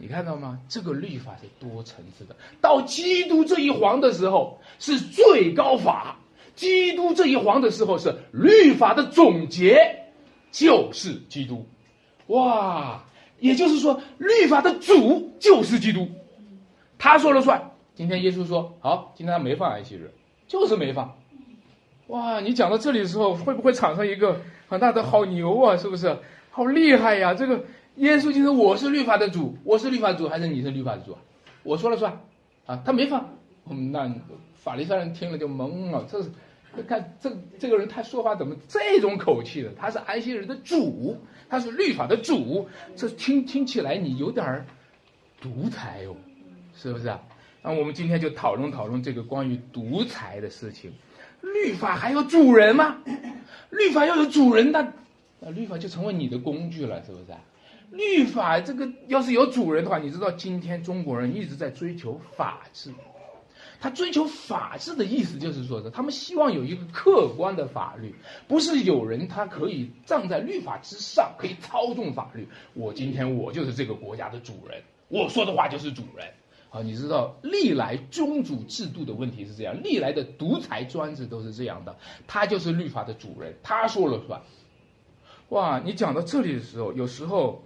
[0.05, 0.59] 你看到吗？
[0.69, 2.35] 这个律法是多层次的。
[2.61, 6.19] 到基督这一皇的时候是最高法，
[6.55, 10.03] 基督这一皇的时候是律法的总结，
[10.51, 11.65] 就是基督。
[12.27, 13.03] 哇，
[13.39, 16.07] 也就是说，律法的主就是基督，
[16.99, 17.71] 他说了算。
[17.95, 20.11] 今天耶稣说好，今天他没放安息日，
[20.47, 21.17] 就是没放。
[22.09, 25.75] 哇，你讲到这里的时候，会不会产生一个很大的好牛啊？
[25.75, 26.15] 是不是？
[26.51, 27.33] 好厉害呀！
[27.33, 27.59] 这个。
[27.97, 31.19] 耶稣就是我是律法的主，我是律法主还是你是律法的主啊？
[31.63, 32.19] 我说了算，
[32.65, 33.29] 啊，他没放，
[33.91, 34.13] 那
[34.53, 36.29] 法利赛人听了就懵了，这是，
[36.87, 39.71] 看这这个人他说话怎么这种口气的？
[39.77, 41.17] 他是安息日的主，
[41.49, 44.65] 他是律法的主，这听听起来你有点儿
[45.39, 46.15] 独裁哦，
[46.75, 47.21] 是不是啊？
[47.61, 50.91] 那我们今天就讨论讨论这个关于独裁的事情，
[51.41, 52.97] 律法还有主人吗？
[53.69, 54.93] 律法要有主人，那
[55.39, 57.39] 那律法就成为你的工具了，是不是啊？
[57.91, 62.91] 律法这个要是有主人的话，你知道今天中国人一直在追求法治，
[63.79, 68.13] 他追求法治的意思就是说的，他们希望有一个客观的法律，
[68.47, 72.47] 不是有人他可以站在律法之上，可以操纵法律。
[72.73, 76.27] 我今天我就是这个国家的主人，我说的话就是主人。
[76.71, 81.95] 啊，你知道历来宗主制度的问题是这样，历来的独裁专制都是这样的，
[82.27, 84.41] 他就是律法的主人，他说了算。
[85.49, 87.61] 哇，你讲到这里的时候，有时候。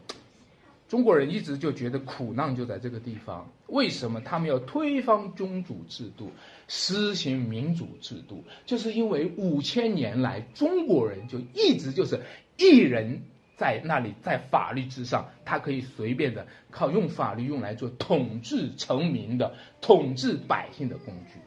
[0.90, 6.32] 中国人一直就觉得苦难就在这个地方，为什么他们要推翻君主制度，
[6.68, 8.44] 实行民主制度？
[8.66, 12.20] 就是因为五千年来中国人就一直就是
[12.58, 13.22] 一人
[13.56, 21.40] 在那里，在法律之上，他可以随便的靠用法律用来做统治成民的、统治百姓的工具。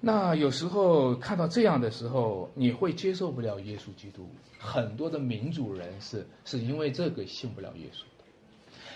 [0.00, 4.26] 那有时候看到这样的时候，你会接受不了耶稣基督。
[4.58, 8.24] 很多的民主人士是因为这个信不了耶稣的。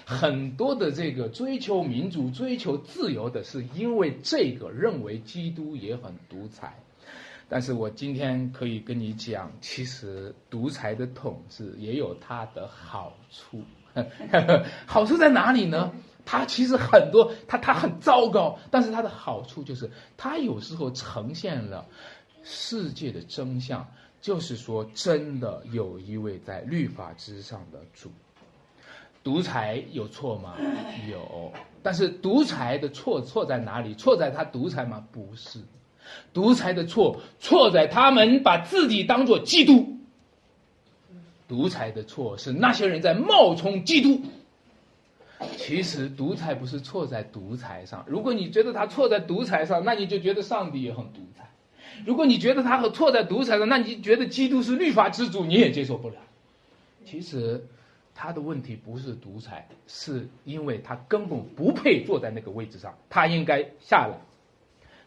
[0.07, 6.75] 很多的这个追求民主、追求自由的，是因为这个认为基督也很独裁。
[7.49, 13.63] 但是我今天可以跟你讲，其实独裁的统治也有它的好处。
[14.87, 15.93] 好处在哪里呢？
[16.25, 21.85] 它其实很多，它它很糟糕，但是它的好处就是，它有时候呈现了
[22.43, 23.87] 世界的真相，
[24.21, 28.11] 就是说，真的有一位在律法之上的主。
[29.23, 30.55] 独裁有错吗？
[31.11, 33.95] 有，但是独裁的错错在哪里？
[33.95, 35.03] 错在他独裁吗？
[35.13, 35.61] 不是，
[36.35, 39.99] 独裁的错错在他们把自己当做基督。
[41.49, 44.21] 独裁的错是那些人在冒充基督。
[45.57, 48.05] 其实独裁不是错在独裁上。
[48.07, 51.45] 如果你觉得他错在独裁上，那你就觉得上帝也很独裁；
[52.05, 56.17] 如果你觉得他和错在独裁上，那你觉得基督是律法之主，你也接受不了。
[57.05, 57.65] 其实。
[58.17, 64.17] 他的问题不是独裁，是因为他根本不配坐在那个位置上，他应该下来。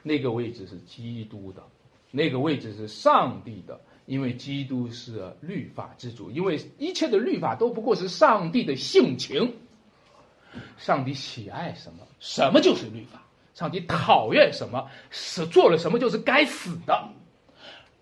[0.04, 1.64] 那个位置是基督的，
[2.12, 9.54] 那个位置是上帝的，因为基督是律法之主，因为一切的律法都不过是上帝的性情。
[10.78, 13.20] 上帝喜爱什么，什么就是律法；
[13.54, 17.10] 上帝讨厌什么，是做了什么就是该死的。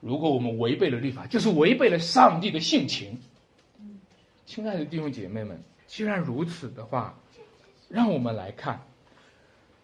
[0.02, 3.20] 如果我们违背了律法，就是违背了上帝的性情。
[4.46, 7.18] 亲爱的弟兄姐妹们，既然如此的话，
[7.90, 8.80] 让我们来看，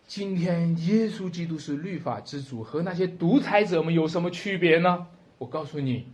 [0.05, 5.07] 今天耶稣基督是律法之主，和那些独裁者们有什么区别呢？
[5.39, 6.05] 我告诉你，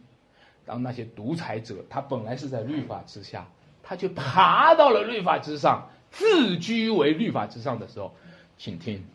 [0.65, 3.45] 当那些独裁者他本来是在律法之下，
[3.83, 8.15] 他却爬到了律法之上，自居为律法之上的时候，
[8.57, 9.05] 请听，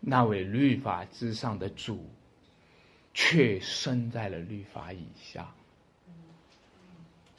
[0.00, 2.04] 那位律法之上的主，
[3.14, 5.46] 却生在了律法以下。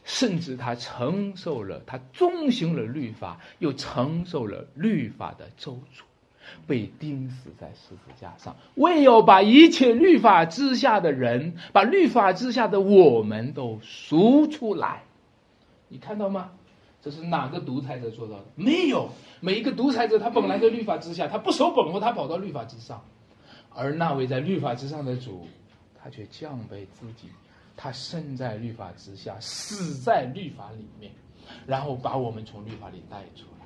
[0.04, 6.02] 甚至他承受了，他遵行了律法，又承受了律法的咒诅，
[6.68, 15.04] 被钉死在十字架上，为要把一切律法之下的人，把律法之下的我们都赎出来。
[15.88, 16.52] 你看到吗？
[17.02, 18.46] 这是哪个独裁者做到的？
[18.56, 19.10] 没有。
[19.40, 23.04] 每一个独裁者，他本来在律法之下，他不守本分，他跑到律法之上，
[23.74, 25.48] 而那位在律法之上的主，
[26.02, 27.28] 他却降卑自己。
[27.76, 31.12] 他生在律法之下，死在律法里面，
[31.66, 33.66] 然后把我们从律法里带出来。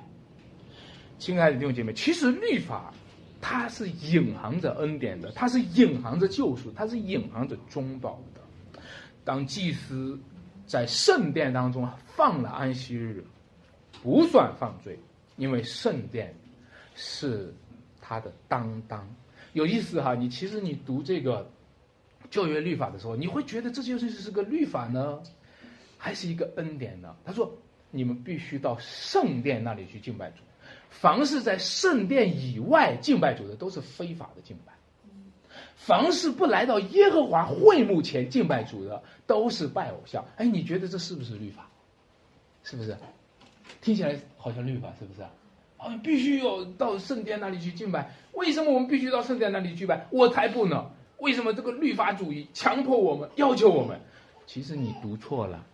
[1.18, 2.94] 亲爱的弟兄姐妹，其实律法，
[3.42, 8.80] 它是隐含着恩典的，它是隐含着救赎，它是隐含着中保的。
[9.22, 10.18] 当祭司
[10.66, 13.24] 在圣殿当中放了安息日，
[14.02, 14.98] 不算犯罪，
[15.36, 16.34] 因为圣殿
[16.94, 17.54] 是
[18.00, 19.06] 他的担当。
[19.52, 21.50] 有意思哈，你其实你读这个
[22.30, 25.22] 旧约律法的时候，你会觉得这就是是个律法呢，
[25.96, 27.16] 还是一个恩典呢？
[27.24, 27.50] 他说，
[27.90, 30.42] 你们必须到圣殿那里去敬拜主。
[30.90, 34.72] 凡是在圣殿以外敬拜主的，都是非法的敬拜；
[35.76, 40.24] 凡是不来到耶和华会幕前敬拜主的，都是拜偶像。
[40.36, 41.68] 哎，你觉得这是不是律法？
[42.64, 42.96] 是不是？
[43.80, 45.22] 听起来好像律法，是不是？
[45.76, 48.10] 啊，必须要到圣殿那里去敬拜。
[48.32, 50.06] 为什么我们必须到圣殿那里去拜？
[50.10, 50.90] 我才不呢！
[51.18, 54.00] 为什么这个律法主义强迫我们、要求我们？
[54.46, 55.64] 其实你读错了，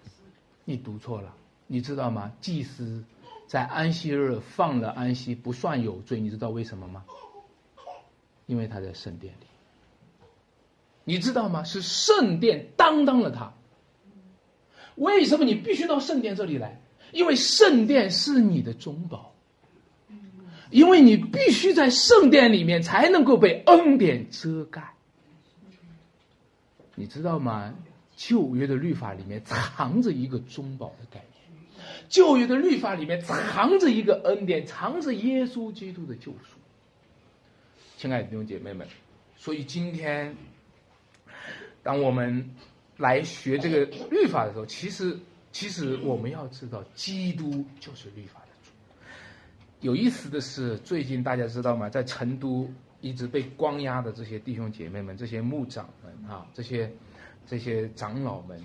[0.64, 1.34] 你读错了，
[1.66, 2.32] 你知道吗？
[2.40, 3.04] 祭司。
[3.46, 7.04] 在安息日放了安息不算有罪，你知道为什么吗？
[8.46, 9.46] 因为他在圣殿里。
[11.04, 11.64] 你知道吗？
[11.64, 13.52] 是圣殿担当了他。
[14.94, 16.80] 为什么你必须到圣殿这里来？
[17.12, 19.34] 因为圣殿是你的中保。
[20.70, 24.94] 因为你必须在圣殿里面才能够被恩典遮盖。
[26.94, 27.74] 你知道吗？
[28.14, 31.26] 旧约的律法里面藏着一个中保的概念。
[32.08, 36.58] 旧约的律法里面藏着一个恩典，藏着耶稣基督的救赎。
[37.96, 38.86] 亲爱的弟兄姐妹们，
[39.36, 40.36] 所以今天，
[41.82, 42.48] 当我们
[42.98, 45.18] 来学这个律法的时候，其实
[45.50, 48.70] 其实我们要知道，基督就是律法的主。
[49.80, 51.88] 有意思的是，最近大家知道吗？
[51.88, 52.70] 在成都
[53.00, 56.90] 一直被关押的这些弟兄姐妹们、这些牧长们啊，这些
[57.46, 58.64] 这些长老们，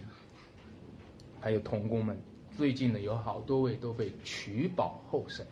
[1.41, 2.15] 还有童工们。
[2.55, 5.45] 最近呢，有好多位都被取保候审。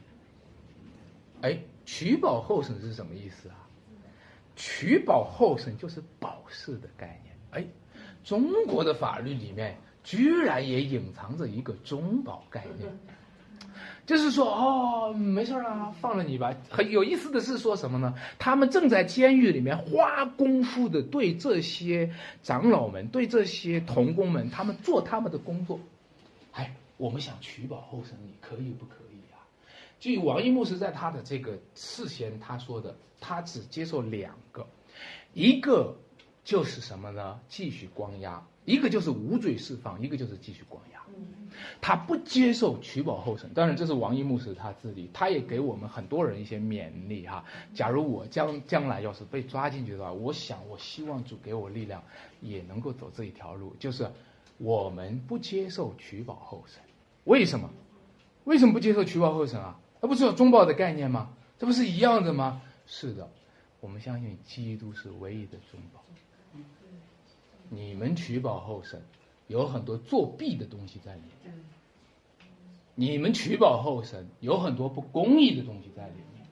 [1.42, 3.68] 哎，取保候审是什么意思啊？
[4.56, 7.35] 取保候审就是保释的概念。
[7.56, 7.66] 哎，
[8.24, 12.92] 中国的法律里面居然也隐藏着一个中保概念，
[14.06, 16.56] 就是说，哦，没事啊，放了你吧。
[16.70, 18.14] 很有意思的是说什么呢？
[18.38, 25.80] 他们正在监狱里面花功夫的对这些长老们、对这些童工们，他们做他们的工作。
[26.52, 26.76] 哎。
[26.98, 29.44] 我们想取保候审，你可以不可以啊？
[30.00, 34.66] 据王一牧师在他的这个事先他说的，他只接受两个，
[35.34, 35.94] 一个
[36.46, 37.42] 就是什么呢？
[37.50, 41.02] 继续关押；一个就是无罪释放；一个就是继续关押。
[41.82, 43.50] 他不接受取保候审。
[43.54, 47.44] 当然，这是王一牧师他自己，他也给我们很多人一些勉励哈。
[47.74, 52.02] 假如我将将来要是被抓进去的话，我想我希望主给我力量，
[52.42, 54.10] 也能够走这一条路，就是。
[54.58, 56.82] 我们不接受取保候审，
[57.26, 57.70] 为什么？
[58.46, 59.78] 为什么不接受取保候审啊？
[60.00, 61.30] 那不是有中保的概念吗？
[61.60, 62.62] 这不是一样的吗？
[62.88, 63.30] 是的，
[63.82, 66.05] 我们相信基督是唯一的中保。
[67.70, 69.02] 你们取保候审，
[69.48, 71.54] 有很多作弊的东西在里面。
[72.96, 76.48] 你们取保候审，有很多不公义的东西在里面，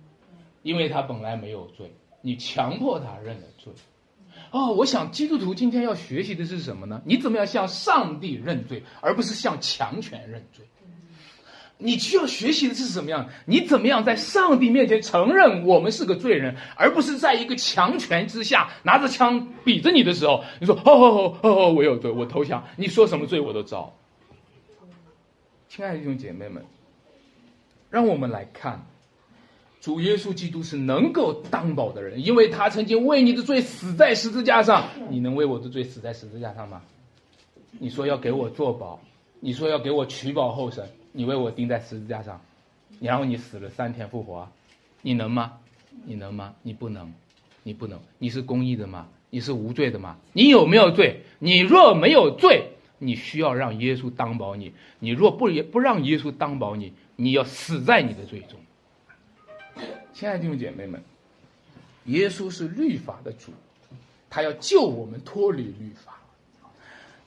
[0.61, 3.71] 因为他本来没有罪，你强迫他认了罪。
[4.51, 7.01] 哦，我想基督徒今天要学习的是什么呢？
[7.05, 10.65] 你怎么样向上帝认罪，而不是向强权认罪？
[11.83, 13.27] 你需要学习的是什么样？
[13.45, 23.93] 你怎么样在上帝面前承认我们是个罪人，而不是在一个强权之下拿着枪比着你的时候，你说哦哦哦哦，我有罪，我投降，你说什么罪我都招。
[25.67, 26.63] 亲爱的弟兄姐妹们，
[27.89, 28.81] 让我们来看。
[29.81, 34.87] 主耶稣基督是能够担保的人，因为他曾经为你的罪死在十字架上。
[35.09, 36.81] 你能为我的罪死在十字架上吗？
[37.79, 38.97] 你说要给我做保，
[39.41, 42.41] 你说要给我取保候审，你为我钉在十字架上，
[42.99, 44.49] 然后你死了三天复活，
[45.01, 45.53] 你能吗？
[46.05, 46.53] 你能吗？
[46.63, 47.13] 你不能，
[47.63, 47.97] 你不能。
[48.17, 49.07] 你是公义的吗？
[49.29, 50.17] 你是无罪的吗？
[50.33, 51.21] 你有没有罪？
[51.39, 54.73] 你若没有罪，你需要让耶稣担保你。
[54.99, 58.59] 你若不不让耶稣担保你，你要死在你的罪中。
[60.13, 61.01] 亲爱的弟兄姐妹们，
[62.05, 63.51] 耶稣是律法的主，
[64.29, 66.19] 他要救我们脱离律法。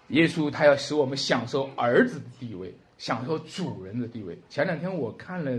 [0.09, 4.39] 耶稣他要使我们享受儿子的地位，享受主人的地位。
[4.49, 5.59] 前两天我看了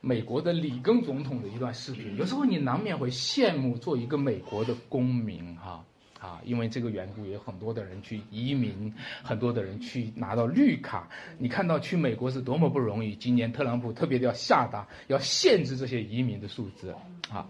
[0.00, 5.84] 美国的里根总统的一段视频，有时候你难免会羡慕做一个美国的公民哈。
[6.18, 11.08] 啊，因为这个缘故，有很多的人去移民，很多的人去拿到绿卡。
[11.38, 13.14] 你看到去美国是多么不容易。
[13.14, 16.92] 今年特朗普特别的要下达，要限制这些移民的数字
[17.30, 17.46] 啊。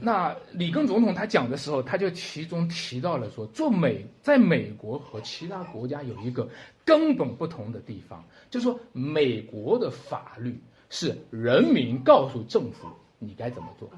[0.00, 6.48] 那里根总统他讲的时候，他就其中提到了说，做美在美国和其他国家有一个
[6.88, 10.58] 根本不同的地方，就是说美国的法律
[10.88, 13.90] 是人民告诉政府你该怎么做。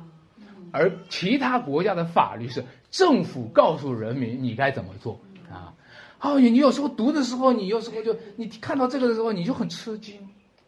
[0.72, 5.72] 而其他国家的法律是政府告诉人民你该怎么做啊。
[6.20, 10.18] 哦，你你有时候读的时候，你有时候就你看到这个的时候，你就很吃惊，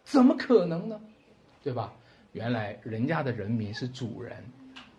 [0.05, 1.01] 怎么可能呢？
[1.65, 1.93] 对吧？
[2.33, 4.37] 原来人家的人民是主人，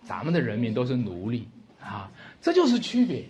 [0.03, 1.47] 咱们的人民都是奴隶
[1.81, 2.11] 啊，
[2.41, 3.25] 这就是区别，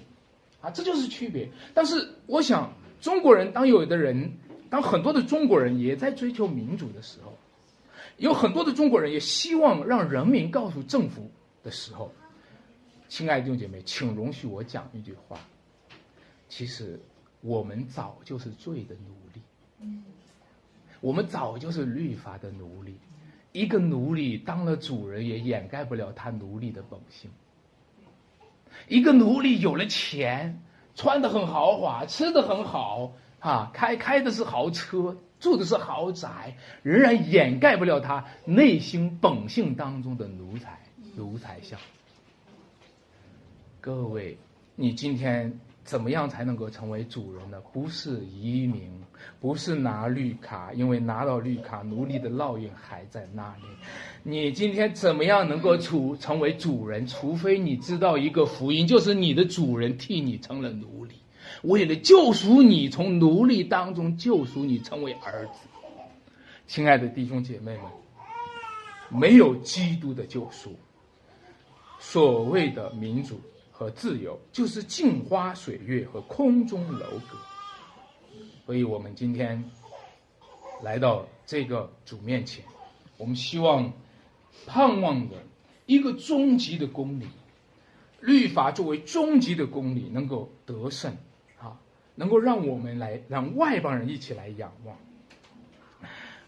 [0.61, 1.47] 啊，这就是区别。
[1.73, 2.73] 但是我想，
[3.03, 4.31] 中国人当有的人，
[4.69, 7.37] 当很多的中国人也在追求民主的时候，
[8.15, 11.29] 有很多的中国人也希望让人民告诉政府
[11.61, 12.13] 的时候，
[13.09, 15.37] 亲爱的弟兄姐妹，请容许我讲一句话，
[16.47, 16.97] 其实。
[17.45, 19.99] 我们早就是罪的奴隶，
[21.01, 22.95] 我们早就是律法的奴隶。
[23.51, 27.29] 一个奴隶当了主人，也掩盖不了他奴隶的本性。
[28.87, 30.57] 一个奴隶有了钱，
[30.95, 40.79] 穿的很豪华，吃的很好，啊，开开的是豪车，住的是豪宅，仍然掩盖不了他内心本性当中的奴才、
[41.15, 41.79] 奴才相。
[43.81, 44.37] 各位，
[44.75, 45.59] 你今天。
[45.83, 47.59] 怎么样才能够成为主人呢？
[47.73, 48.89] 不是移民，
[49.41, 53.63] 不是拿绿卡，因为拿到绿卡，奴隶的烙印还在那里。
[54.23, 57.05] 你今天怎么样能够处成为主人？
[57.05, 61.15] 除非你知道一个福音，就是你的主人替你成了奴隶，
[61.63, 65.67] 为了救赎你，从奴隶当中救赎你，成为儿子。
[66.65, 70.73] 亲爱的弟兄姐妹们，没有基督的救赎，
[71.99, 73.37] 所谓的民主。
[73.83, 77.37] 和自由就是镜花水月和空中楼阁，
[78.65, 79.61] 所以我们今天
[80.81, 82.63] 来到这个主面前，
[83.17, 83.91] 我们希望
[84.65, 85.35] 盼望的
[85.85, 87.27] 一个终极的公理，
[88.21, 91.13] 律法作为终极的公理能够得胜
[91.59, 91.77] 啊，
[92.15, 94.95] 能够让我们来让外邦人一起来仰望。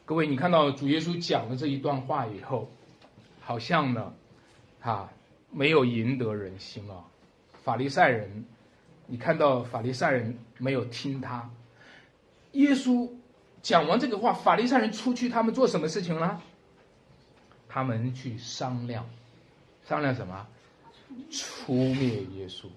[0.06, 2.72] 各位，你看到主耶稣讲了这一段话以后，
[3.42, 4.14] 好像呢，
[4.80, 5.12] 啊，
[5.52, 7.04] 没有赢得人心啊。
[7.66, 8.46] 法利赛人，
[9.08, 11.50] 你看到法利赛人没有听他？
[12.52, 13.10] 耶稣
[13.64, 16.40] 讲完这个话，法利赛人出去，他们做什么事情呢？
[17.68, 19.04] 他们去商量，
[19.84, 20.46] 商量什么？
[21.32, 22.68] 出灭耶稣。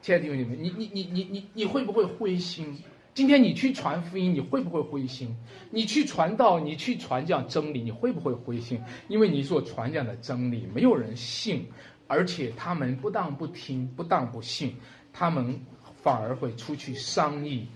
[0.00, 2.82] 亲爱的弟兄姐妹，你你你你你你会不会灰心？
[3.14, 5.36] 今天你去传福音，你会不会灰心？
[5.70, 8.82] 你去传道，你去传讲真理，你会不会灰心？
[9.06, 11.64] 因为你所传讲的真理，没有人信。
[12.12, 14.76] 而且他们不但不听，不但不信，
[15.14, 15.58] 他们
[16.02, 17.66] 反而会出去商议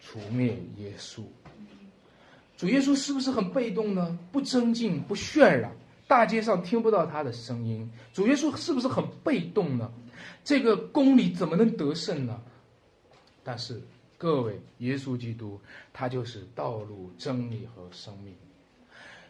[0.00, 1.22] 除灭耶稣。
[2.56, 4.16] 主耶稣是不是很被动呢？
[4.30, 5.72] 不增进，不渲染，
[6.06, 7.90] 大街上听不到他的声音。
[8.12, 9.90] 主耶稣是不是很被动呢？
[10.44, 12.40] 这个公理怎么能得胜呢？
[13.42, 13.82] 但是
[14.16, 15.60] 各位，耶稣基督
[15.92, 18.32] 他就是道路、真理和生命。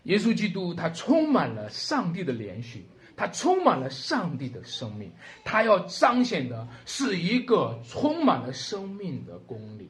[0.02, 2.84] 耶稣基督他充满了上帝的连续。
[3.16, 5.12] 他充满了上帝的生命，
[5.44, 9.88] 他要彰显的是一个充满了生命的公理。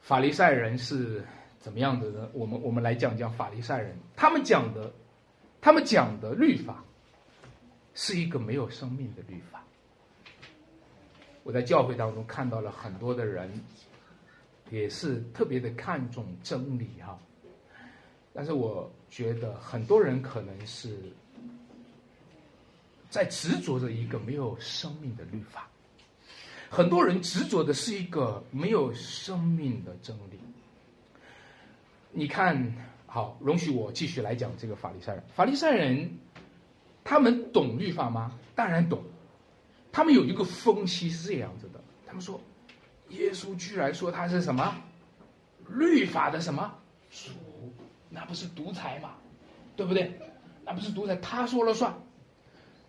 [0.00, 1.24] 法利赛人是
[1.58, 2.28] 怎么样的呢？
[2.34, 4.92] 我们我们来讲讲法利赛人，他们讲的，
[5.60, 6.84] 他们讲的律法，
[7.94, 9.64] 是一个没有生命的律法。
[11.44, 13.50] 我在教会当中看到了很多的人，
[14.68, 17.18] 也是特别的看重真理哈，
[18.34, 21.10] 但是我觉得很多人可能是。
[23.10, 25.68] 在执着着一个没有生命的律法，
[26.70, 30.38] 很多人执着的是一个没有生命的真理。
[32.12, 32.72] 你看，
[33.06, 35.24] 好，容许我继续来讲这个法利赛人。
[35.34, 36.08] 法利赛人，
[37.02, 38.38] 他们懂律法吗？
[38.54, 39.02] 当然懂。
[39.92, 42.40] 他们有一个分析是这样子的：他们说，
[43.08, 44.72] 耶稣居然说他是什么
[45.68, 46.72] 律法的什么
[47.10, 47.30] 主，
[48.08, 49.14] 那不是独裁吗？
[49.74, 50.16] 对不对？
[50.64, 51.92] 那不是独裁，他说了算。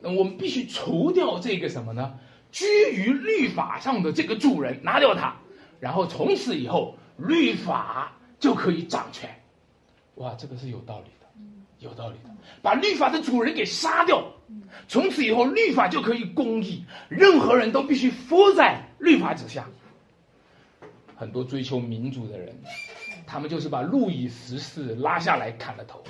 [0.02, 2.18] 那我们必须除掉这个什么呢？
[2.52, 5.36] 居于律法上的这个主人，拿掉他，
[5.80, 9.30] 然后从此以后律法就可以掌权。
[10.16, 11.28] 哇，这个是有道理的，
[11.80, 12.30] 有道理的。
[12.62, 14.22] 把律法的主人给杀掉，
[14.88, 19.66] 从此以后律法就可以公义，任何人都必须服在律法之下。
[21.16, 22.54] 很多追求民主的人，
[23.26, 26.04] 他们就是把路易十四拉下来砍了头。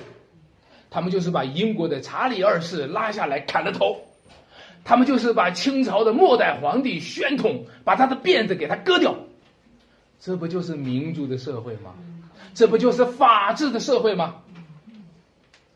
[0.91, 3.99] 他们就是把英国的查理二世拉下来砍了头，
[4.83, 9.15] 他们就是把清朝的末代皇帝宣统把他的辫子给他割掉，
[10.19, 11.95] 这不就是民主的社会吗？
[12.53, 14.43] 这不就是法治的社会吗？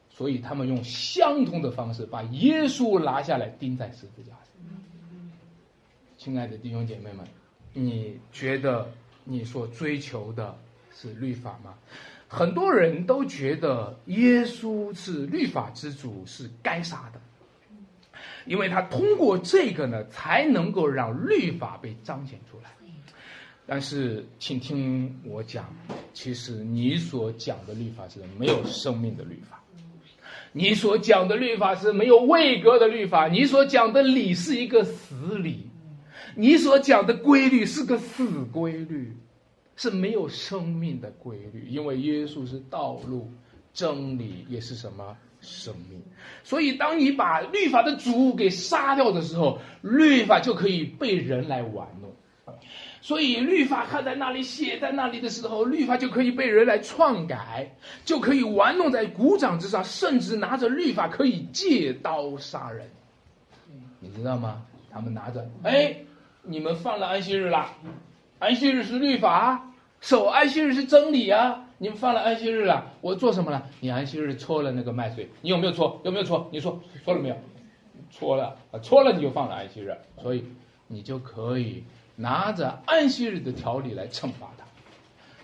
[0.10, 4.40] 所以他们用相同的方式把耶稣拿下来钉在十字架上。
[6.18, 7.26] 亲爱的弟兄姐妹们，
[7.72, 8.92] 你觉得
[9.24, 10.58] 你所追求的
[10.94, 11.74] 是律法吗？
[12.28, 17.22] 很多人都觉得耶稣是律法之主，是该杀的。
[18.46, 22.70] 因为他通过这个呢，才能够让律法被彰显出来。
[23.68, 25.66] 但是，请听我讲，
[26.14, 29.60] 其实你所讲的律法是没有生命的律法，
[30.52, 35.68] 你所讲的律法是没有位格的律法，你所讲的理是一个死理，
[36.36, 39.12] 你所讲的规律是个死规律，
[39.76, 41.68] 是没有生命的规律。
[41.70, 43.32] 因为耶稣是道路、
[43.74, 46.02] 真理，也是什么生命。
[46.44, 52.12] 所以，当你把律法的主给杀掉的时候，律法就可以被人来玩弄。
[53.02, 57.72] 所以，律法看在那里、写在那里的时候，律法就可以被人来篡改，
[58.04, 62.90] 就可以玩弄在鼓掌之上，甚至拿着律法可以借刀杀人。
[64.00, 64.66] 你知道吗？
[64.90, 65.98] 他们拿着，哎，
[66.42, 67.68] 你们犯了安息日了，
[68.40, 69.72] 安息日是律法，
[70.02, 71.64] 守安息日是真理啊！
[71.78, 73.70] 你们犯了安息日了，我做什么了？
[73.80, 76.02] 你安息日搓了那个麦穗，你有没有搓？
[76.04, 76.48] 有没有搓？
[76.52, 77.38] 你说搓了没有？
[78.12, 80.46] 搓了啊，搓了你就犯了安息日，所以
[80.88, 81.84] 你就可以。
[82.18, 84.64] 拿着安息日的条例来惩罚他。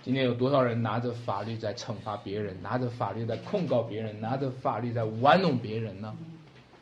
[0.02, 6.16] 今天有多少人拿着法律在惩罚别人，拿着法律在控告别人，拿着法律在玩弄别人呢？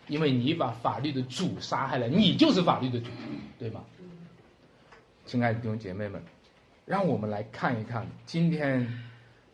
[0.08, 3.08] 因为你把法律的主杀害了，你就是法律的主，
[3.58, 3.82] 对吗？
[5.30, 6.20] 亲爱的弟兄姐妹们，
[6.88, 8.88] 让我们来看一看今天。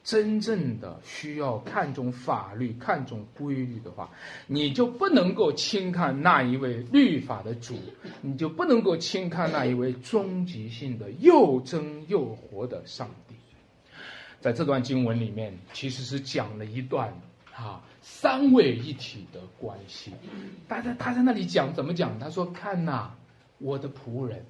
[0.06, 4.08] 真正的需要看重法律、看重规律的话，
[4.46, 7.76] 你就不能够轻看那一位律法的主，
[8.22, 13.34] 你就不能够轻看那一位终极性的又真又活的上帝。
[14.40, 17.12] 在这段经文里面，其实是讲了一段
[17.56, 20.12] 啊三位一体的关系。
[20.70, 22.20] 他在他在那里讲怎么讲？
[22.20, 23.10] 他说：“看呐，
[23.58, 24.46] 我的仆人，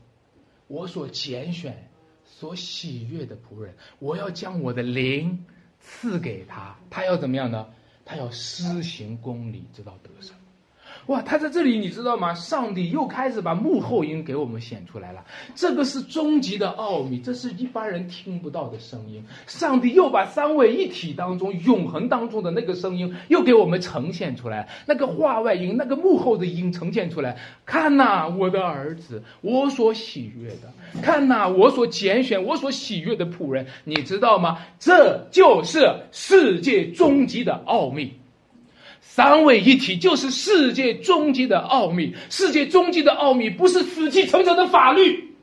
[0.68, 1.90] 我所拣选。”
[2.28, 5.46] 所喜悦的仆人，我要将我的灵
[5.80, 7.68] 赐给他，他要怎么样呢？
[8.04, 10.36] 他要施行公理，直到得胜。
[11.08, 12.34] 哇，他在这里，你知道吗？
[12.34, 15.24] 上帝又开始把幕后音给我们显出来了。
[15.54, 19.24] 这个是终极的奥秘，这是一般人听不到的声音。
[19.46, 27.38] 上帝又把三位一体当中永恒当中的那个声音又给我们呈现出来，那个话外音，那个幕后的音呈现出来。
[27.66, 33.68] 看呐，我的儿子，我所喜悦的；看呐，我所拣选、我所喜悦的仆人。
[33.84, 34.58] 你知道吗？
[34.80, 38.12] 这就是世界终极的奥秘。
[39.16, 42.14] 三位一体就是世界终极的奥秘。
[42.30, 45.34] 世界终极的奥秘不是死气沉沉的法律，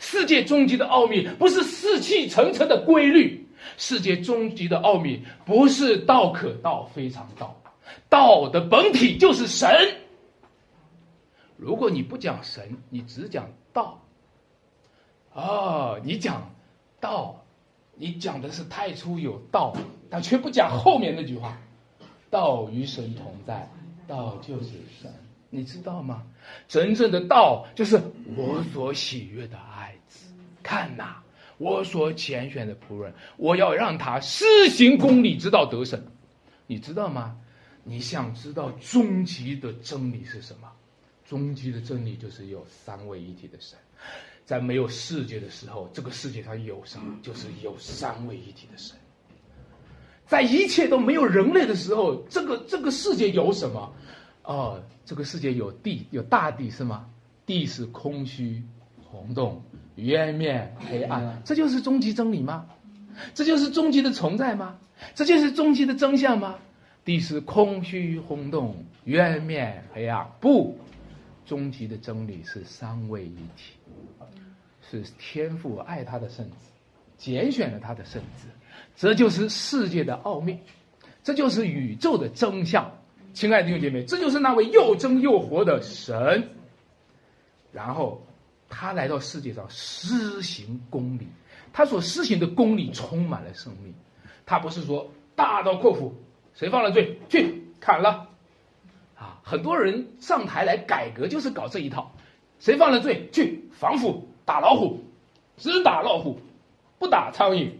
[0.00, 7.54] 世界终极的奥秘不是死气沉沉的规律，世界终极的奥秘不是道可道非常道，
[8.08, 9.68] 道的本体就是神。
[11.58, 14.02] 如果你不讲神，你只讲道，
[15.34, 16.50] 哦，你讲
[16.98, 17.44] 道，
[17.94, 19.76] 你讲的是太初有道，
[20.08, 21.58] 但却不讲后面那句话。
[22.30, 23.68] 道与神同在，
[24.06, 24.70] 道就是
[25.00, 25.12] 神，
[25.50, 26.24] 你知道吗？
[26.68, 28.00] 真正的道就是
[28.36, 30.26] 我所喜悦的爱子。
[30.62, 31.16] 看呐，
[31.58, 36.02] 我所拣选的仆人，我要让他施行公理，直到得胜。
[36.66, 37.36] 你知道吗？
[37.84, 40.68] 你想知道终极的真理是什么？
[41.24, 43.78] 终极的真理就是有三位一体的神。
[44.44, 47.16] 在没有世界的时候，这个世界上有什么？
[47.22, 48.96] 就是有三位一体的神。
[50.26, 53.92] 在一切都没有人类的时候，这个这个世界有什么？
[54.42, 57.06] 哦，这个世界有地，有大地是吗？
[57.44, 58.62] 地是空虚、
[59.04, 59.62] 红洞、
[59.96, 62.66] 渊面、黑暗，这就是终极真理吗？
[63.34, 64.76] 这就是终极的存在吗？
[65.14, 66.56] 这就是终极的真相吗？
[67.04, 70.76] 地是空虚、空洞、渊面、黑暗，不，
[71.44, 73.74] 终极的真理是三位一体，
[74.90, 76.70] 是天父爱他的圣子，
[77.16, 78.48] 拣选了他的圣子。
[78.96, 80.58] 这就是世界的奥秘，
[81.22, 82.90] 这就是宇宙的真相，
[83.34, 86.48] 亲爱的弟兄姐妹，这就是那位又真又活的神。
[87.72, 88.26] 然后，
[88.70, 91.28] 他来到世界上施行公理，
[91.74, 93.92] 他所施行的公理充满了生命。
[94.46, 96.14] 他不是说大刀阔斧，
[96.54, 98.28] 谁犯了罪去砍了，
[99.14, 102.10] 啊，很多人上台来改革就是搞这一套，
[102.60, 105.04] 谁犯了罪去防腐打老虎，
[105.58, 106.40] 只打老虎，
[106.98, 107.70] 不打苍蝇。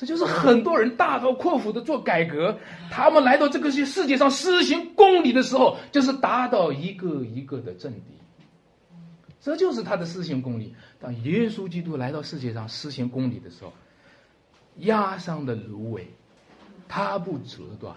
[0.00, 2.56] 这就是很多人大刀阔斧的做改革，
[2.90, 8.00] 他们来到这个世世界上施行公理的时候，就是达到一个一个的政敌。
[9.42, 10.74] 这就是他的施行公理。
[10.98, 13.74] 当耶稣基督来到世界上施行公理的时候，
[14.76, 16.06] 压伤的芦苇，
[16.88, 17.92] 他不折断；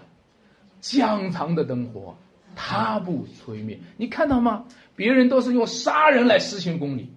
[0.82, 2.14] 江长的灯火，
[2.54, 3.80] 他不吹灭。
[3.96, 4.66] 你看到吗？
[4.94, 7.10] 别人都是用杀人来施行公理，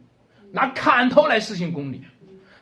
[0.53, 2.01] 拿砍头来施行公理，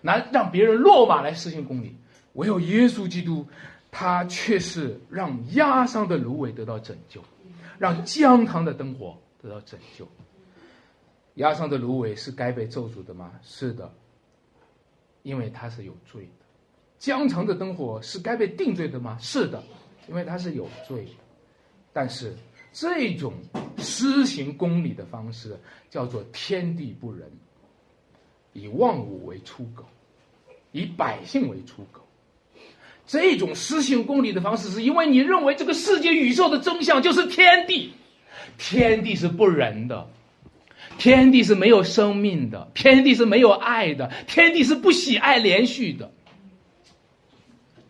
[0.01, 1.95] 拿让别人落马来施行公理。
[2.35, 3.45] 唯有耶稣基督，
[3.91, 7.21] 他却是让压伤的芦苇得到拯救，
[7.77, 10.07] 让江塘的灯火得到拯救。
[11.35, 13.31] 压伤的芦苇是该被咒诅的吗？
[13.43, 13.93] 是的，
[15.23, 16.45] 因为它是有罪的。
[16.97, 19.17] 江城的灯火是该被定罪的吗？
[19.19, 19.61] 是的，
[20.07, 21.11] 因为它是有罪的。
[21.91, 22.33] 但是
[22.71, 23.33] 这种
[23.77, 25.59] 施行公理的方式
[25.89, 27.29] 叫做天地不仁，
[28.53, 29.83] 以万物为刍狗，
[30.71, 32.04] 以百姓为刍狗。
[33.07, 37.93] 这种施行公理的方式，是因为你认为这个世界宇宙的真相就是天地，
[38.57, 40.07] 天地是不仁的。
[40.97, 46.09] 天地是没有生命的，天地是没有爱的，天地是不喜爱连续的。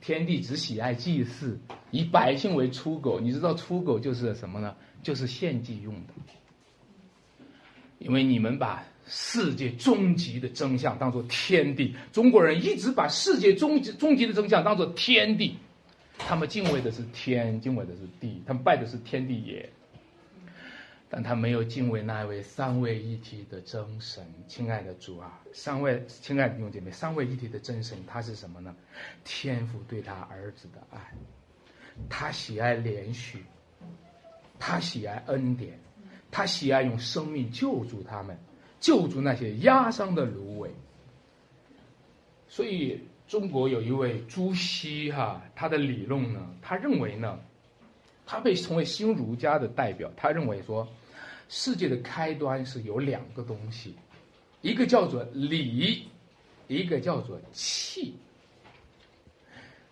[0.02, 1.60] 天地只喜爱祭祀，
[1.92, 3.20] 以百姓为刍狗。
[3.20, 4.76] 你知道刍狗就是什么呢？
[5.04, 6.14] 就是献祭用的。
[8.00, 15.58] 因为你们把世界终极的真相当做天地，中国人一直把世界终极终极的真相当做天地，
[16.18, 19.70] 他们敬畏的是天，敬畏的是地，他们拜的是天地也。
[21.08, 28.76] 但他没有敬畏那位三位一体的真神，亲爱的主啊，三位亲爱的弟兄姐妹，三位一体的真神，他是什么呢？
[29.24, 31.14] 天父对他儿子的爱，
[32.10, 33.38] 他喜爱怜恤，
[34.60, 35.80] 他喜爱恩典，
[36.32, 38.38] 他喜爱用生命救助他们，
[38.86, 40.70] 救助那些压伤的芦苇。
[42.48, 47.40] 所以中国有一位朱熹哈，他的理论呢，他认为呢，
[48.26, 50.88] 他被称为新儒家的代表，他认为说。
[51.48, 53.94] 世界的开端是有两个东西，
[54.62, 56.08] 一个叫做理，
[56.68, 58.16] 一个叫做气。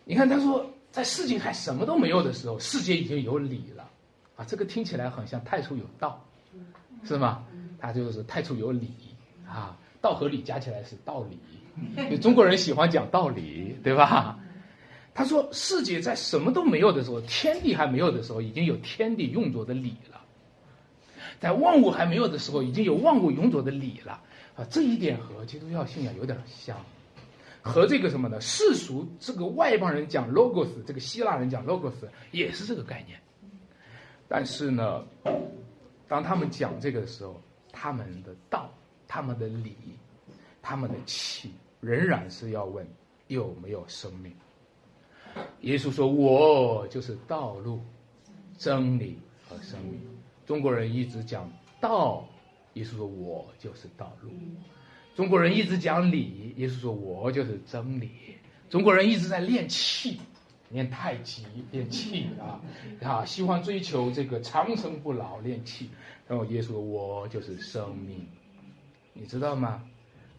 [0.03, 3.87] 你看，他说，在世界还什么都没有的时候，世界已经有理了，
[4.35, 6.25] 啊，这个听起来很像太初有道，
[7.03, 7.43] 是吗？
[7.79, 8.89] 他就是太初有理
[9.45, 14.39] 啊，道和理加起来是道理，中国人喜欢讲道理，对吧？
[15.13, 20.19] 他说，世界在什么都没有的时候，天地还没有的时候，已经有天地运作的理了。
[21.39, 24.13] 在万物还没有的时候，已经有万物永久的理了
[24.55, 24.65] 啊！
[24.69, 26.77] 这一点和基督教信仰有点像，
[27.61, 28.39] 和这个什么呢？
[28.41, 31.91] 世俗这个外邦人讲 logos，这个希腊人讲 logos
[32.31, 33.19] 也是这个概念。
[34.27, 35.03] 但是呢，
[36.07, 37.41] 当他们讲这个的时候，
[37.71, 38.69] 他们的道、
[39.07, 39.75] 他们的理、
[40.61, 42.87] 他们的气，仍然是要问
[43.27, 44.31] 有没有生命。
[45.61, 47.81] 耶稣说：“我就是道路、
[48.57, 49.99] 真理和生命。”
[50.45, 51.51] 中国人一直讲
[51.81, 52.27] 道，
[52.73, 54.29] 耶稣说我就是道路；
[55.15, 58.11] 中国人一直讲理，耶稣说我就是真理。
[58.69, 60.19] 中国人一直在练气，
[60.73, 62.59] 练太极，练气啊
[63.01, 65.89] 啊，喜欢追求这个长生不老，练气。
[66.27, 68.27] 然后耶稣说我就是生命，
[69.13, 69.83] 你知道吗？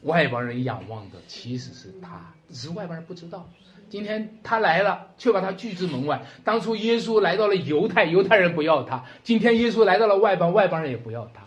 [0.02, 3.48] 外邦人仰望的其实是他，只是外邦人不知道。
[3.88, 6.26] 今天他来了，却把他拒之门外。
[6.42, 11.44] 当初耶稣来到了犹太，犹太人不要他；今天耶稣来到了外邦，外邦人也不要他。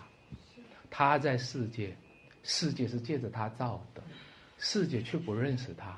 [0.89, 1.95] 他在世界，
[2.43, 4.01] 世界是借着他造的，
[4.57, 5.97] 世界却不认识他。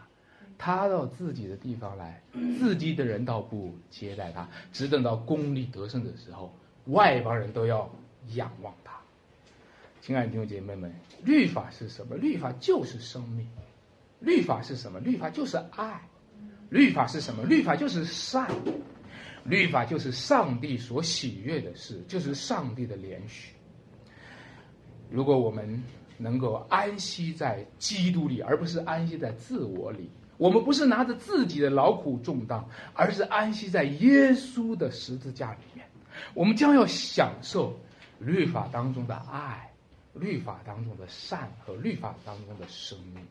[0.59, 2.21] 他到自己的地方来，
[2.59, 4.47] 自己的人倒不接待他。
[4.73, 6.53] 只等到功力得胜的时候，
[6.87, 7.89] 外邦人都要
[8.35, 8.99] 仰望他。
[10.01, 10.93] 亲爱的弟兄姐妹们，
[11.23, 12.17] 律法是什么？
[12.17, 13.47] 律法就是生命。
[14.19, 14.99] 律法是什么？
[14.99, 16.01] 律法就是爱。
[16.69, 17.43] 律法是什么？
[17.45, 18.51] 律法就是善，
[19.45, 23.47] 律法就是上帝所喜悦的事，就是上帝的怜恤。
[25.09, 25.81] 如果我们
[26.17, 32.63] 能够安息在基督里，而不是安息在自我里，我们不是拿着自己的劳苦重担，
[32.93, 35.85] 而是安息在耶稣的十字架里面，
[36.33, 37.77] 我们将要享受
[38.19, 39.69] 律法当中的爱、
[40.13, 43.21] 律法当中的善和律法当中的生命。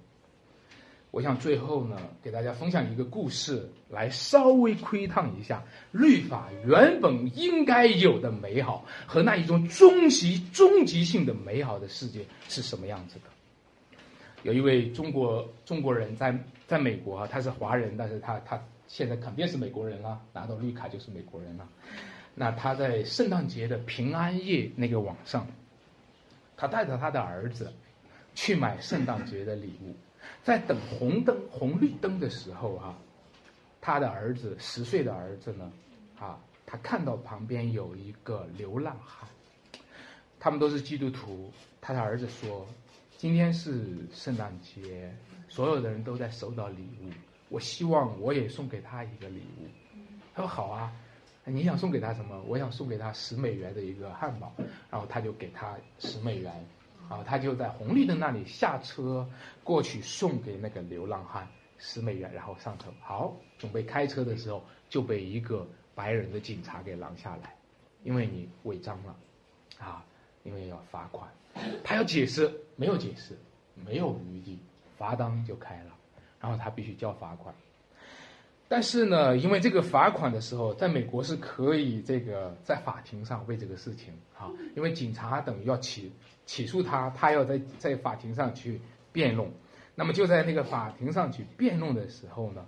[1.10, 13.37] 我想最后呢，给大家分享一个故事，来稍微窥探一下律法原本应该有的美好和那一种终极、终极性的美好的世界是什么样子的。
[14.42, 16.36] 有一位中国中国人在
[16.66, 21.68] 在美国啊，他是华人，但是他他现在肯定是美国人了，拿到绿卡就是美国人了。
[22.34, 25.46] 那他在圣诞节的平安夜那个晚上，
[26.56, 27.72] 他带着他的儿子
[28.34, 29.94] 去买圣诞节的礼物。
[30.44, 32.96] 在等红灯、红绿灯的时候，哈，
[33.80, 35.72] 他的儿子十岁的儿子呢，
[36.18, 39.28] 啊，他看到旁边有一个流浪汉，
[40.38, 41.50] 他们都是基督徒。
[41.80, 42.66] 他的儿子说
[43.18, 45.12] ：“今天是圣诞节，
[45.48, 47.10] 所有的人都在收到礼物，
[47.48, 49.66] 我希望我也送给他一个礼物。”
[50.32, 50.92] 他说：“好啊，
[51.44, 52.40] 你想送给他什么？
[52.46, 54.54] 我想送给他十美元的一个汉堡。”
[54.88, 56.64] 然后他就给他十美元。
[57.08, 59.28] 啊，他就在红绿灯那里下车，
[59.64, 62.86] 过去送给那个流浪汉十美元，然后上车。
[63.00, 67.56] 好，准备开车的时候就被一个白人的警察给拦下来，
[68.04, 69.16] 因为你违章了，
[69.80, 70.04] 啊，
[70.44, 71.28] 因为要罚款。
[71.82, 73.36] 他要解释，没有解释，
[73.74, 74.58] 没有余地，
[74.96, 75.90] 罚单就开了，
[76.40, 77.54] 然后他必须交罚款。
[78.68, 86.12] 但是呢，因为这个罚款的时候，在美国是可以这个在法庭上为这个事情啊，因为警察等于要起
[86.44, 88.80] 起诉他，他要在在法庭上去
[89.10, 89.50] 辩论。
[89.94, 92.64] 那么就在那个法庭上去辩论的时候呢，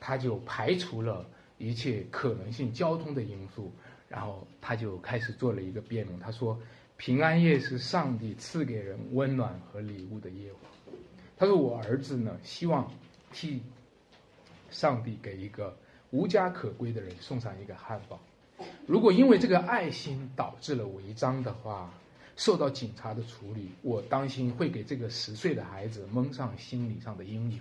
[0.00, 1.24] 他就排除了
[1.58, 3.70] 一切可能性交通的因素，
[4.08, 6.18] 然后他就开始做了一个辩论。
[6.18, 6.58] 他说
[7.04, 10.60] ：“平安夜是上帝赐给人温暖和礼物的夜晚。”
[11.36, 12.88] 他说：“我儿子呢，希望
[13.32, 13.60] 替。”
[14.70, 15.76] 上帝给一个
[16.10, 18.20] 无家可归的人送上一个汉堡。
[18.86, 21.92] 如果因为这个爱心导致了违章的话，
[22.36, 27.60] 受到警察的处理，我担心会给这个十岁的孩子蒙上心理上的阴影。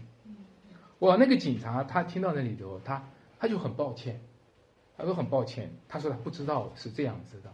[1.00, 3.04] 哇，那个警察他听到那里头，他
[3.40, 4.22] 他就很抱歉，
[4.96, 7.52] 他说很抱歉，他说他不知道是这样子的，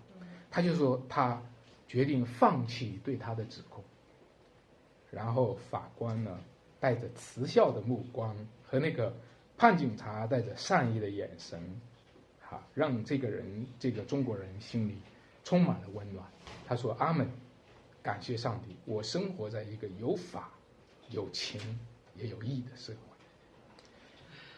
[0.51, 1.41] 他就说他
[1.87, 3.83] 决定放弃对他的指控。
[5.11, 6.39] 然后法官呢，
[6.79, 9.13] 带着慈笑的目光和那个。
[9.59, 11.59] 判警察带着善意的眼神，
[12.41, 14.99] 哈，让这个人，这个中国人心里
[15.43, 16.23] 充满了温暖。
[16.67, 17.27] 他说：“阿门，
[18.03, 20.51] 感谢上帝，我生活在一个有法、
[21.09, 21.59] 有情
[22.15, 22.99] 也有义的社会。”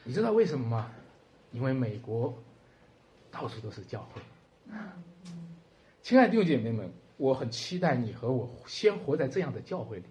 [0.03, 0.91] 你知道为什么吗？
[1.53, 2.37] 因为美国
[3.31, 4.21] 到处都是教会。
[6.03, 10.05] 亲爱的弟兄姐妹们，我很期待你和我先活在这样的教会里，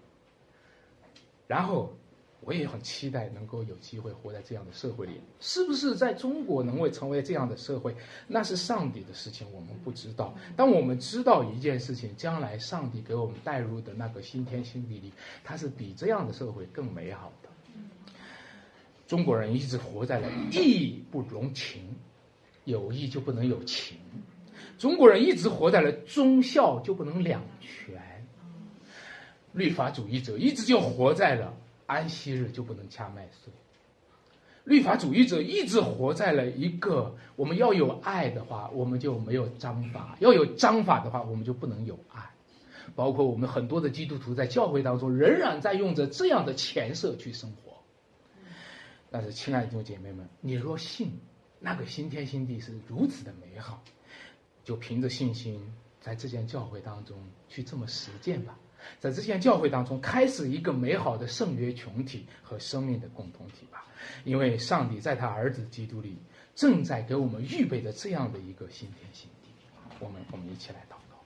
[1.49, 1.93] 然后。
[2.41, 7.95] 我也很期待能够有机会活在这样的社会里，是不是在中国能会成为这样的社会？
[8.29, 10.33] 那是上帝的事情，我们不知道。
[10.57, 17.49] 但我们知道一件事情：将来上帝给我们带入的那个新天新地里，它是比这样的社会更美好的。
[19.09, 21.95] 中国人一直活在了义不容情，
[22.65, 23.99] 有义就不能有情；
[24.79, 27.97] 中国人一直活在了忠孝就不能两全；
[29.53, 31.55] 律法主义者一直就活在了。
[31.87, 33.51] 安息日就不能掐麦穗。
[34.65, 42.31] 律法主义者一直活在了一个：我们要有爱的话，我们就没有章法；要有章法的话，我们就不能有爱。
[42.95, 47.79] 包括我们很多的基督徒在教会当中，仍然在用着这样的前设去生活。
[49.11, 51.13] 但是，亲爱的弟兄姐妹们，你若信
[51.59, 53.83] 那个新天新地是如此的美好，
[54.69, 55.59] 就凭着信心
[55.99, 57.17] 在这间教会当中
[57.49, 58.55] 去这么实践吧。
[59.01, 63.87] 在这些教会当中，开始一个美好的圣约群体和生命的共同体吧。
[64.25, 66.19] 因为上帝在他儿子基督里，
[66.55, 69.49] 正在给我们预备着这样的一个新天新地。
[70.01, 71.19] 我们我们一起来祷告。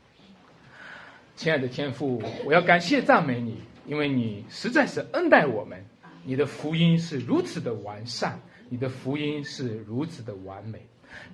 [1.34, 5.84] 亲爱的天父，我要感谢赞美你，因为你实在是恩待我们。
[6.22, 10.86] 你的福音是如此的完善，你的福音是如此的完美。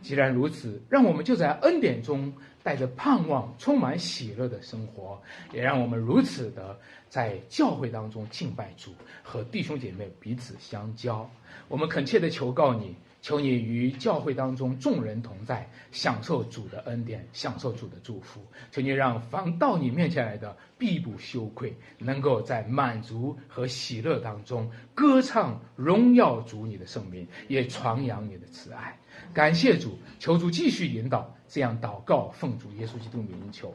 [0.02, 2.32] 既然如此，让我们就在恩典中。
[2.60, 5.18] 带着盼望、充满喜乐的生活，
[5.54, 11.30] 也让我们如此的在教会当中敬拜主，和弟兄姐妹彼此相交。
[11.68, 18.44] 我们恳切的求告你，求你与教会当中众人同在，享受主的恩典，享受主的祝福。
[18.70, 28.98] 求你让凡到你面前来的，必不羞愧，能够在满足和喜乐当中歌唱荣耀主你的圣名，也传扬你的慈爱。
[29.32, 31.34] 感谢主，求主继续引导。
[31.50, 33.74] 这样祷告，奉主耶稣基督名求。